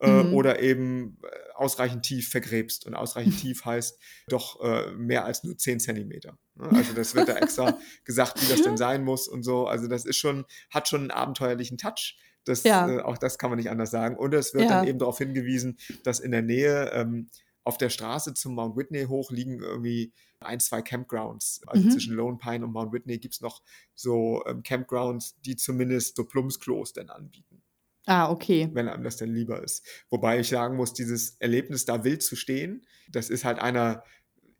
äh, 0.00 0.22
Mhm. 0.24 0.32
oder 0.34 0.60
eben 0.60 1.18
äh, 1.22 1.52
ausreichend 1.54 2.04
tief 2.04 2.28
vergräbst. 2.30 2.86
Und 2.86 2.94
ausreichend 2.94 3.36
tief 3.48 3.64
heißt 3.64 4.00
doch 4.28 4.60
äh, 4.62 4.92
mehr 4.92 5.24
als 5.24 5.44
nur 5.44 5.56
10 5.56 5.78
Zentimeter. 5.78 6.38
Ne? 6.56 6.68
Also 6.70 6.92
das 6.94 7.14
wird 7.14 7.28
da 7.28 7.34
extra 7.36 7.78
gesagt, 8.04 8.42
wie 8.42 8.50
das 8.50 8.62
denn 8.62 8.76
sein 8.76 9.04
muss 9.04 9.28
und 9.28 9.42
so. 9.42 9.66
Also 9.66 9.86
das 9.88 10.04
ist 10.04 10.16
schon, 10.18 10.44
hat 10.70 10.88
schon 10.88 11.02
einen 11.02 11.10
abenteuerlichen 11.10 11.78
Touch. 11.78 12.18
Das, 12.44 12.62
Ja. 12.64 12.88
äh, 12.88 13.00
auch 13.00 13.16
das 13.18 13.38
kann 13.38 13.50
man 13.50 13.58
nicht 13.58 13.70
anders 13.70 13.90
sagen. 13.90 14.16
Und 14.16 14.34
es 14.34 14.52
wird 14.54 14.64
Ja. 14.64 14.78
dann 14.78 14.86
eben 14.86 14.98
darauf 14.98 15.18
hingewiesen, 15.18 15.78
dass 16.02 16.20
in 16.20 16.30
der 16.30 16.42
Nähe 16.42 16.90
ähm, 16.92 17.28
auf 17.64 17.78
der 17.78 17.88
Straße 17.88 18.34
zum 18.34 18.54
Mount 18.54 18.76
Whitney 18.76 19.04
hoch 19.06 19.30
liegen 19.30 19.60
irgendwie 19.60 20.12
ein, 20.40 20.60
zwei 20.60 20.82
Campgrounds. 20.82 21.62
Also 21.66 21.84
Mhm. 21.86 21.90
zwischen 21.90 22.14
Lone 22.14 22.36
Pine 22.36 22.64
und 22.66 22.72
Mount 22.72 22.92
Whitney 22.92 23.16
gibt 23.18 23.32
es 23.34 23.40
noch 23.40 23.62
so 23.94 24.42
ähm, 24.46 24.62
Campgrounds, 24.62 25.36
die 25.40 25.56
zumindest 25.56 26.16
so 26.16 26.24
Plumpsklos 26.26 26.92
dann 26.92 27.08
anbieten 27.08 27.62
Ah, 28.06 28.30
okay. 28.30 28.68
wenn 28.74 28.86
einem 28.88 29.02
das 29.02 29.16
denn 29.16 29.34
lieber 29.34 29.64
ist. 29.64 29.82
Wobei 30.10 30.40
ich 30.40 30.48
sagen 30.50 30.76
muss, 30.76 30.92
dieses 30.92 31.36
Erlebnis, 31.38 31.86
da 31.86 32.04
wild 32.04 32.22
zu 32.22 32.36
stehen, 32.36 32.84
das 33.08 33.30
ist 33.30 33.46
halt 33.46 33.58
einer, 33.60 34.04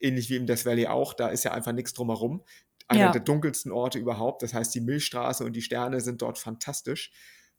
ähnlich 0.05 0.31
wie 0.31 0.37
im 0.37 0.47
Death 0.47 0.65
Valley 0.67 0.87
auch, 0.87 1.15
da 1.15 1.29
ist 1.29 1.45
ja 1.45 1.53
einfach 1.53 1.73
nichts 1.73 1.93
drumherum. 1.95 2.45
Einer 2.87 3.01
Ja. 3.01 3.13
der 3.13 3.23
dunkelsten 3.23 3.73
Orte 3.73 3.99
überhaupt. 3.99 4.43
Das 4.43 4.53
heißt, 4.55 4.75
die 4.75 4.81
Milchstraße 4.81 5.45
und 5.45 5.55
die 5.55 5.63
Sterne 5.63 6.01
sind 6.01 6.21
dort 6.23 6.39
fantastisch. 6.39 7.13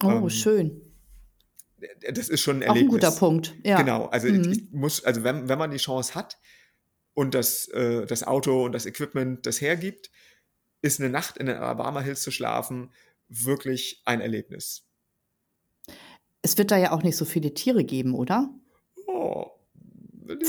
Oh, 0.04 0.10
Ähm, 0.10 0.30
schön. 0.30 0.82
Das 2.14 2.30
ist 2.30 2.42
schon 2.42 2.58
ein 2.58 2.64
Auch 2.64 2.72
ein 2.72 2.78
Erlebnis. 2.78 2.94
guter 2.94 3.12
Punkt. 3.12 3.56
Ja. 3.64 3.78
Genau, 3.78 4.06
also 4.06 4.28
Mhm. 4.28 4.52
ich 4.52 4.72
muss, 4.72 5.04
also 5.04 5.24
wenn, 5.24 5.50
wenn 5.50 5.58
man 5.60 5.72
die 5.72 5.78
Chance 5.78 6.16
hat 6.16 6.38
und 7.14 7.34
das, 7.34 7.68
äh, 7.70 8.06
das 8.06 8.24
Auto 8.24 8.64
und 8.66 8.72
das 8.72 8.86
Equipment 8.86 9.46
das 9.46 9.62
hergibt, 9.62 10.10
ist 10.82 11.00
eine 11.00 11.10
Nacht 11.10 11.38
in 11.38 11.48
den 11.48 11.58
Alabama 11.58 12.02
Hills 12.02 12.22
zu 12.22 12.32
schlafen 12.32 12.92
wirklich 13.28 14.02
ein 14.06 14.22
Erlebnis. 14.22 14.86
Es 16.44 16.58
wird 16.60 16.70
da 16.72 16.78
ja 16.78 16.92
auch 16.92 17.02
nicht 17.02 17.18
so 17.18 17.26
viele 17.26 17.54
Tiere 17.56 17.84
geben, 17.84 18.14
oder? 18.14 18.50
Oh, 19.08 19.48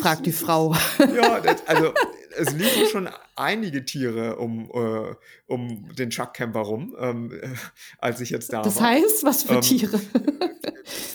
Fragt 0.01 0.27
die 0.27 0.33
Frau. 0.33 0.75
Ja, 0.99 1.41
das, 1.45 1.67
also 1.67 1.93
es 2.39 2.53
liefen 2.53 2.87
schon 2.91 3.09
einige 3.35 3.85
Tiere 3.85 4.37
um, 4.37 4.71
äh, 4.73 5.15
um 5.47 5.95
den 5.97 6.11
Chuck 6.11 6.35
Camper 6.35 6.61
rum, 6.61 6.95
ähm, 6.99 7.33
äh, 7.33 7.49
als 7.99 8.21
ich 8.21 8.31
jetzt 8.31 8.53
da 8.53 8.63
Das 8.63 8.77
war. 8.77 8.91
heißt, 8.91 9.25
was 9.25 9.43
für 9.45 9.55
Ähm, 9.55 9.61
Tiere? 9.63 10.01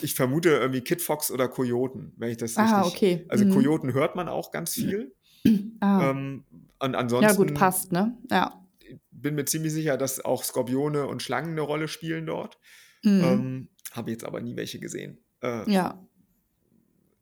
Ich 0.02 0.14
vermute 0.14 0.50
irgendwie 0.50 0.82
Kid 0.82 1.00
Fox 1.00 1.30
oder 1.30 1.48
Kojoten, 1.48 2.12
wenn 2.16 2.30
ich 2.30 2.36
das 2.36 2.56
Ah, 2.56 2.82
richtig. 2.82 2.94
okay. 2.96 3.24
Also 3.28 3.44
Mhm. 3.46 3.52
Kojoten 3.54 3.92
hört 3.94 4.16
man 4.16 4.28
auch 4.28 4.50
ganz 4.50 4.74
viel. 4.74 5.14
Ah. 5.80 6.10
Ähm, 6.10 6.44
und 6.78 6.94
ansonsten 6.94 7.28
Ja, 7.30 7.34
gut, 7.36 7.54
passt, 7.54 7.90
ne? 7.90 8.16
Ja. 8.30 8.64
bin 9.10 9.34
mir 9.34 9.44
ziemlich 9.44 9.72
sicher, 9.72 9.96
dass 9.96 10.24
auch 10.24 10.44
Skorpione 10.44 11.06
und 11.06 11.20
Schlangen 11.22 11.50
eine 11.52 11.62
Rolle 11.62 11.88
spielen 11.88 12.26
dort. 12.26 12.58
Mhm. 13.02 13.24
Ähm, 13.24 13.68
Habe 13.92 14.12
jetzt 14.12 14.24
aber 14.24 14.40
nie 14.40 14.54
welche 14.56 14.78
gesehen. 14.78 15.18
Äh, 15.42 15.68
Ja. 15.68 16.00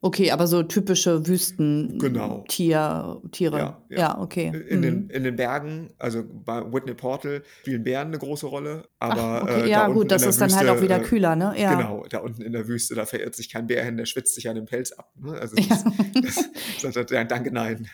Okay, 0.03 0.31
aber 0.31 0.47
so 0.47 0.63
typische 0.63 1.21
Genau. 1.21 1.27
Wüstentier, 1.27 3.21
Tiere. 3.31 3.57
Ja, 3.59 3.81
Ja, 3.89 3.97
ja. 3.99 4.19
okay. 4.19 4.47
In, 4.67 4.79
Mhm. 4.79 4.81
den, 4.81 5.09
in 5.11 5.23
den 5.23 5.35
Bergen, 5.35 5.91
also 5.99 6.23
bei 6.27 6.59
Whitney 6.73 6.95
Portal, 6.95 7.43
spielen 7.61 7.83
Bären 7.83 8.07
eine 8.07 8.17
große 8.17 8.47
Rolle. 8.47 8.87
Aber 8.97 9.43
Ach, 9.43 9.43
okay, 9.43 9.61
äh, 9.65 9.69
ja, 9.69 9.87
da 9.87 9.93
gut, 9.93 10.09
das 10.09 10.23
ist 10.25 10.41
dann 10.41 10.49
Wüste, 10.49 10.59
halt 10.59 10.69
auch 10.69 10.81
wieder 10.81 10.99
äh, 11.01 11.03
kühler, 11.03 11.35
ne? 11.35 11.53
Ja. 11.55 11.75
Genau, 11.75 12.03
da 12.09 12.17
unten 12.17 12.41
in 12.41 12.51
der 12.51 12.67
Wüste, 12.67 12.95
da 12.95 13.05
verirrt 13.05 13.35
sich 13.35 13.51
kein 13.51 13.67
Bär 13.67 13.85
hin, 13.85 13.95
der 13.95 14.07
schwitzt 14.07 14.33
sich 14.33 14.49
an 14.49 14.55
den 14.55 14.65
Pelz 14.65 14.91
ab. 14.91 15.11
Ne? 15.19 15.33
Also 15.33 15.55
Ja. 15.57 15.67
das, 16.15 16.49
das, 16.81 16.93
das, 16.95 17.11
ja, 17.11 17.23
danke, 17.23 17.51
nein. 17.51 17.87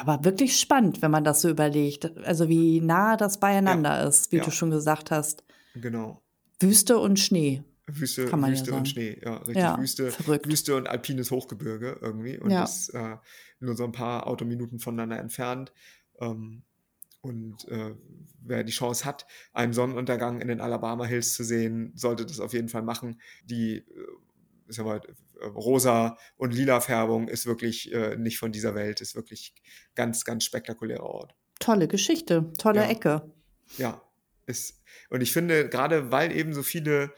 Aber 0.00 0.24
wirklich 0.24 0.58
spannend, 0.58 1.02
wenn 1.02 1.10
man 1.12 1.22
das 1.24 1.40
so 1.40 1.48
überlegt. 1.50 2.16
Also 2.26 2.48
wie 2.48 2.80
nah 2.80 3.16
das 3.16 3.38
beieinander 3.38 4.04
ist, 4.06 4.32
wie 4.32 4.38
du 4.38 4.50
schon 4.50 4.70
gesagt 4.70 5.10
hast. 5.12 5.44
Genau. 5.74 6.20
Wüste 6.60 6.98
und 6.98 7.18
Schnee. 7.18 7.62
Wüste, 8.00 8.22
ja 8.26 8.48
Wüste 8.48 8.64
sagen. 8.66 8.76
und 8.78 8.88
Schnee, 8.88 9.18
ja, 9.22 9.36
richtig. 9.38 9.56
Ja, 9.56 9.78
Wüste, 9.78 10.10
verrückt. 10.10 10.48
Wüste 10.48 10.76
und 10.76 10.88
alpines 10.88 11.30
Hochgebirge 11.30 11.98
irgendwie. 12.00 12.38
Und 12.38 12.50
Ja. 12.50 12.60
das 12.62 12.88
äh, 12.90 13.16
nur 13.60 13.76
so 13.76 13.84
ein 13.84 13.92
paar 13.92 14.26
Autominuten 14.26 14.78
voneinander 14.78 15.18
entfernt. 15.18 15.72
Ähm, 16.20 16.62
und 17.20 17.68
äh, 17.68 17.94
wer 18.42 18.64
die 18.64 18.72
Chance 18.72 19.04
hat, 19.04 19.26
einen 19.52 19.72
Sonnenuntergang 19.72 20.40
in 20.40 20.48
den 20.48 20.60
Alabama 20.60 21.04
Hills 21.04 21.34
zu 21.34 21.44
sehen, 21.44 21.92
sollte 21.94 22.26
das 22.26 22.40
auf 22.40 22.52
jeden 22.52 22.68
Fall 22.68 22.82
machen. 22.82 23.20
Die 23.44 23.76
äh, 23.76 23.84
ich 24.68 24.76
sag 24.76 24.86
mal, 24.86 25.00
äh, 25.40 25.44
rosa 25.46 26.16
und 26.36 26.54
lila 26.54 26.80
Färbung 26.80 27.28
ist 27.28 27.46
wirklich 27.46 27.92
äh, 27.92 28.16
nicht 28.16 28.38
von 28.38 28.52
dieser 28.52 28.74
Welt, 28.74 29.00
ist 29.00 29.14
wirklich 29.14 29.54
ganz, 29.94 30.24
ganz 30.24 30.44
spektakulärer 30.44 31.02
Ort. 31.04 31.34
Tolle 31.60 31.88
Geschichte, 31.88 32.52
tolle 32.58 32.80
Ja. 32.82 32.88
Ecke. 32.88 33.32
Ja, 33.78 34.02
ist, 34.46 34.82
und 35.10 35.20
ich 35.20 35.32
finde, 35.32 35.68
gerade 35.68 36.10
weil 36.10 36.32
eben 36.36 36.52
so 36.54 36.62
viele 36.62 37.12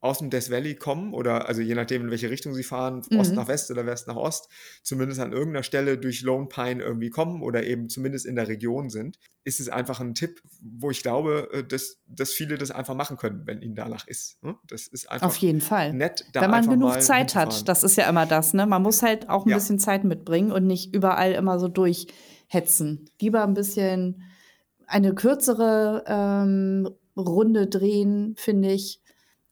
aus 0.00 0.18
dem 0.18 0.30
Death 0.30 0.50
Valley 0.50 0.76
kommen 0.76 1.12
oder 1.12 1.48
also 1.48 1.60
je 1.60 1.74
nachdem, 1.74 2.02
in 2.02 2.10
welche 2.10 2.30
Richtung 2.30 2.54
sie 2.54 2.62
fahren, 2.62 3.02
Ost 3.16 3.30
Mhm. 3.30 3.36
nach 3.36 3.48
West 3.48 3.70
oder 3.70 3.84
West 3.86 4.06
nach 4.06 4.16
Ost, 4.16 4.48
zumindest 4.82 5.20
an 5.20 5.32
irgendeiner 5.32 5.62
Stelle 5.64 5.98
durch 5.98 6.22
Lone 6.22 6.46
Pine 6.46 6.82
irgendwie 6.82 7.10
kommen 7.10 7.42
oder 7.42 7.64
eben 7.64 7.88
zumindest 7.88 8.24
in 8.26 8.36
der 8.36 8.46
Region 8.48 8.90
sind, 8.90 9.18
ist 9.44 9.60
es 9.60 9.68
einfach 9.68 10.00
ein 10.00 10.14
Tipp, 10.14 10.40
wo 10.60 10.90
ich 10.90 11.02
glaube, 11.02 11.48
äh, 11.52 11.64
dass, 11.64 11.98
dass 12.06 12.32
viele 12.32 12.58
das 12.58 12.70
einfach 12.70 12.94
machen 12.94 13.16
können, 13.16 13.42
wenn 13.46 13.60
ihnen 13.62 13.74
danach 13.74 14.06
ist. 14.06 14.36
ne? 14.42 14.56
Das 14.68 14.86
ist 14.86 15.10
einfach 15.10 15.26
Auf 15.26 15.36
jeden 15.38 15.60
Fall. 15.60 15.92
nett, 15.94 16.24
da 16.32 16.42
Wenn 16.42 16.50
man 16.50 16.68
genug 16.68 17.02
Zeit 17.02 17.34
hat, 17.34 17.68
das 17.68 17.82
ist 17.82 17.96
ja 17.96 18.08
immer 18.08 18.26
das, 18.26 18.54
ne? 18.54 18.66
Man 18.66 18.82
muss 18.82 19.02
halt 19.02 19.28
auch 19.28 19.46
ein 19.46 19.50
Ja. 19.50 19.56
bisschen 19.56 19.78
Zeit 19.78 20.04
mitbringen 20.04 20.52
und 20.52 20.66
nicht 20.66 20.94
überall 20.94 21.32
immer 21.32 21.58
so 21.58 21.66
durchhetzen. 21.68 23.10
Lieber 23.20 23.42
ein 23.42 23.54
bisschen 23.54 24.22
eine 24.86 25.14
kürzere 25.14 26.04
ähm, 26.06 26.88
Runde 27.16 27.66
drehen, 27.66 28.34
finde 28.36 28.72
ich, 28.72 29.00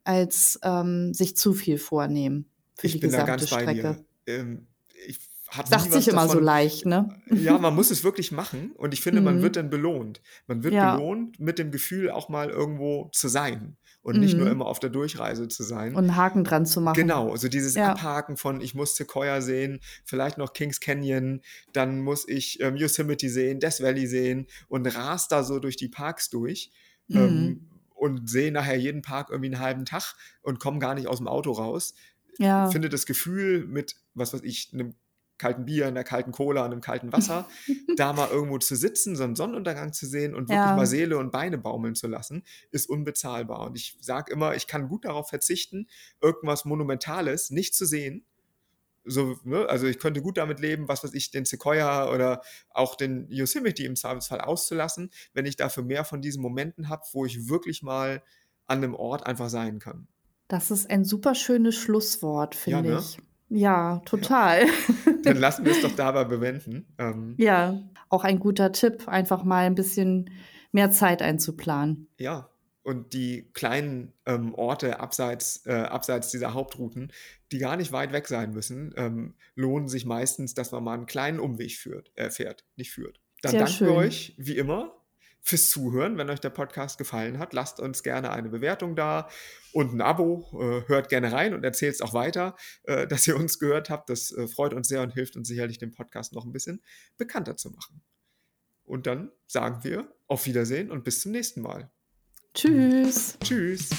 als 0.07 0.59
ähm, 0.63 1.13
sich 1.15 1.37
zu 1.37 1.53
viel 1.55 1.79
vornehmen 1.79 2.47
für 2.79 2.87
ich 2.87 2.93
die 2.95 2.99
bin 2.99 3.11
da 3.11 3.23
gesamte 3.25 3.47
ganz 3.47 3.51
bei 3.51 3.63
Strecke. 3.63 4.05
dir. 4.27 4.35
Ähm, 4.35 4.67
ich 5.07 5.19
hab 5.49 5.69
Sagt 5.69 5.93
sich 5.93 6.09
immer 6.09 6.23
so 6.23 6.35
davon- 6.35 6.45
leicht, 6.45 6.87
ne? 6.87 7.09
Ja, 7.31 7.57
man 7.59 7.75
muss 7.75 7.91
es 7.91 8.03
wirklich 8.05 8.33
machen 8.33 8.73
und 8.75 8.93
ich 8.93 9.01
finde, 9.01 9.21
man 9.21 9.39
Mhm. 9.39 9.43
wird 9.43 9.57
dann 9.57 9.71
belohnt. 9.71 10.21
Man 10.49 10.63
wird 10.65 10.75
Ja. 10.75 10.97
belohnt 10.97 11.39
mit 11.39 11.59
dem 11.59 11.71
Gefühl, 11.71 12.11
auch 12.11 12.29
mal 12.29 12.51
irgendwo 12.51 13.09
zu 13.13 13.29
sein 13.29 13.77
und 14.03 14.19
nicht 14.19 14.37
nur 14.37 14.47
Mhm. 14.47 14.53
immer 14.53 14.67
auf 14.67 14.81
der 14.81 14.91
Durchreise 14.91 15.47
zu 15.49 15.63
sein. 15.63 15.93
Und 15.95 16.05
einen 16.05 16.17
Haken 16.17 16.43
dran 16.45 16.67
zu 16.67 16.81
machen. 16.81 16.97
Genau, 16.97 17.37
so 17.37 17.47
dieses 17.49 17.77
Ja. 17.77 17.93
Abhaken 17.93 18.37
von, 18.37 18.61
ich 18.61 18.75
muss 18.75 18.97
Sequoia 18.97 19.41
sehen, 19.41 19.79
vielleicht 20.05 20.37
noch 20.37 20.53
Kings 20.53 20.81
Canyon, 20.81 21.41
dann 21.73 22.01
muss 22.03 22.27
ich 22.29 22.61
ähm, 22.61 22.77
Yosemite 22.77 23.29
sehen, 23.31 23.61
Death 23.61 23.81
Valley 23.81 24.07
sehen 24.09 24.49
und 24.69 24.87
rast 24.97 25.31
da 25.33 25.45
so 25.45 25.61
durch 25.61 25.77
die 25.77 25.89
Parks 25.89 26.29
durch 26.29 26.71
Mhm. 27.09 27.17
ähm, 27.17 27.61
und 27.97 28.29
sehe 28.31 28.53
nachher 28.53 28.77
jeden 28.77 29.03
Park 29.03 29.31
irgendwie 29.31 29.53
einen 29.55 29.61
halben 29.61 29.85
Tag 29.85 30.15
und 30.43 30.61
komme 30.61 30.79
gar 30.79 30.95
nicht 30.95 31.09
aus 31.09 31.19
dem 31.19 31.29
Auto 31.29 31.53
raus. 31.53 31.95
Ja. 32.39 32.71
Finde 32.71 32.89
das 32.89 33.07
Gefühl 33.07 33.67
mit, 33.67 33.97
was 34.15 34.33
weiß 34.35 34.43
ich, 34.45 34.71
einem 34.73 34.95
kalten 35.39 35.67
Bier, 35.67 35.87
einer 35.87 36.05
kalten 36.05 36.33
Cola, 36.33 36.65
einem 36.65 36.81
kalten 36.81 37.13
Wasser, 37.13 37.47
da 37.97 38.13
mal 38.13 38.31
irgendwo 38.31 38.59
zu 38.59 38.75
sitzen, 38.77 39.17
so 39.17 39.25
einen 39.25 39.37
Sonnenuntergang 39.37 39.93
zu 39.93 40.07
sehen 40.07 40.35
und 40.35 40.49
wirklich 40.49 40.71
Ja. 40.71 40.77
mal 40.77 40.87
Seele 40.87 41.19
und 41.19 41.31
Beine 41.33 41.59
baumeln 41.59 41.95
zu 41.95 42.07
lassen, 42.07 42.43
ist 42.71 42.89
unbezahlbar. 42.89 43.67
Und 43.67 43.77
ich 43.77 43.99
sage 44.01 44.33
immer, 44.33 44.55
ich 44.55 44.67
kann 44.67 44.89
gut 44.89 45.05
darauf 45.05 45.29
verzichten, 45.29 45.89
irgendwas 46.23 46.65
Monumentales 46.65 47.51
nicht 47.51 47.75
zu 47.75 47.85
sehen. 47.87 48.25
So, 49.07 49.37
ne? 49.45 49.67
Also 49.69 49.87
ich 49.87 49.99
könnte 49.99 50.21
gut 50.21 50.37
damit 50.37 50.61
leben, 50.61 50.89
was 50.89 51.05
weiß 51.05 51.15
ich, 51.15 51.31
den 51.31 51.45
Sequoia 51.45 52.11
oder 52.13 52.43
auch 52.71 52.97
den 52.97 53.29
Yosemite 53.31 53.85
im 53.85 53.97
Zweifelsfall 53.97 54.41
auszulassen, 54.41 55.11
wenn 55.33 55.47
ich 55.47 55.57
dafür 55.57 55.85
mehr 55.85 56.05
von 56.05 56.21
diesen 56.21 56.43
Momenten 56.43 56.89
habe, 56.89 57.03
wo 57.13 57.25
ich 57.25 57.49
wirklich 57.49 57.83
mal 57.83 58.23
an 58.67 58.79
einem 58.79 58.95
Ort 58.95 59.27
einfach 59.27 59.49
sein 59.49 59.79
kann. 59.79 60.09
Das 60.49 60.71
ist 60.71 60.91
ein 60.91 61.05
super 61.05 61.35
schönes 61.35 61.75
Schlusswort, 61.77 62.55
Ja, 62.67 62.79
finde 62.79 62.91
ne? 62.95 62.99
ich. 62.99 63.19
Ja, 63.49 64.01
total. 64.05 64.67
Dann 65.23 65.37
lassen 65.37 65.65
wir 65.65 65.73
es 65.73 65.81
doch 65.81 65.95
dabei 65.95 66.25
bewenden. 66.25 66.93
Ähm, 66.99 67.35
Ja, 67.39 67.81
auch 68.09 68.25
ein 68.25 68.41
guter 68.41 68.73
Tipp, 68.73 69.07
einfach 69.09 69.45
mal 69.45 69.67
ein 69.67 69.77
bisschen 69.77 70.31
mehr 70.73 70.91
Zeit 70.91 71.23
einzuplanen. 71.23 72.09
Ja, 72.19 72.51
und 72.87 73.15
die 73.15 73.51
kleinen 73.53 74.13
ähm, 74.27 74.55
Orte 74.55 75.01
abseits, 75.01 75.67
äh, 75.67 75.73
abseits 75.73 76.31
dieser 76.31 76.55
Hauptrouten, 76.55 77.13
die 77.51 77.59
gar 77.59 77.77
nicht 77.77 77.91
weit 77.91 78.13
weg 78.13 78.29
sein 78.29 78.53
müssen, 78.53 78.95
ähm, 78.97 79.35
lohnen 79.57 79.89
sich 79.89 80.07
meistens, 80.07 80.55
dass 80.55 80.71
man 80.71 80.85
mal 80.85 80.95
einen 80.95 81.07
kleinen 81.07 81.41
Umweg 81.41 81.73
führt, 81.73 82.13
äh, 82.15 82.31
fährt, 82.31 82.65
nicht 82.77 82.93
führt. 82.93 83.21
Dann 83.43 83.51
Sehr 83.51 83.61
danken 83.63 83.75
schön. 83.75 83.89
wir 83.89 83.95
euch, 83.97 84.35
wie 84.39 84.57
immer, 84.57 85.05
fürs 85.43 85.69
Zuhören. 85.69 86.17
Wenn 86.17 86.31
euch 86.31 86.39
der 86.39 86.51
Podcast 86.51 86.97
gefallen 86.97 87.41
hat, 87.41 87.53
lasst 87.53 87.81
uns 87.81 88.05
gerne 88.05 88.31
eine 88.31 88.51
Bewertung 88.51 88.95
da 88.95 89.29
und 89.73 89.93
ein 89.93 90.01
Abo. 90.01 90.47
Äh, 90.53 90.89
hört 90.89 91.09
gerne 91.09 91.33
rein 91.33 91.55
und 91.55 91.65
erzählt 91.65 91.95
es 91.97 92.01
auch 92.01 92.15
weiter, 92.15 92.55
äh, 92.85 93.07
dass 93.09 93.27
ihr 93.27 93.35
uns 93.35 93.59
gehört 93.59 93.91
habt. 93.91 94.11
Das 94.11 94.31
äh, 94.31 94.47
freut 94.47 94.75
uns 94.75 94.87
sehr 94.87 95.03
und 95.03 95.13
hilft 95.13 95.37
uns 95.37 95.49
sicherlich, 95.49 95.79
den 95.79 95.91
Podcast 95.91 96.35
noch 96.35 96.45
ein 96.45 96.53
bisschen 96.53 96.81
bekannter 97.17 97.57
zu 97.57 97.71
machen. 97.71 98.01
Und 98.85 99.09
dann 99.09 99.33
sagen 99.49 99.83
wir 99.83 100.15
auf 100.29 100.47
Wiedersehen 100.47 100.93
und 100.93 101.03
bis 101.03 101.21
zum 101.21 101.33
nächsten 101.33 101.63
Mal. 101.63 101.91
Tschüss. 102.57 103.37
Tschüss. 103.45 103.91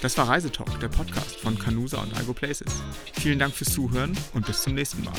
Das 0.00 0.16
war 0.16 0.28
Reisetalk, 0.30 0.80
der 0.80 0.88
Podcast 0.88 1.36
von 1.36 1.58
Canusa 1.58 2.00
und 2.00 2.16
Algo 2.16 2.32
Places. 2.32 2.82
Vielen 3.20 3.38
Dank 3.38 3.52
fürs 3.52 3.74
Zuhören 3.74 4.16
und 4.32 4.46
bis 4.46 4.62
zum 4.62 4.72
nächsten 4.72 5.04
Mal. 5.04 5.12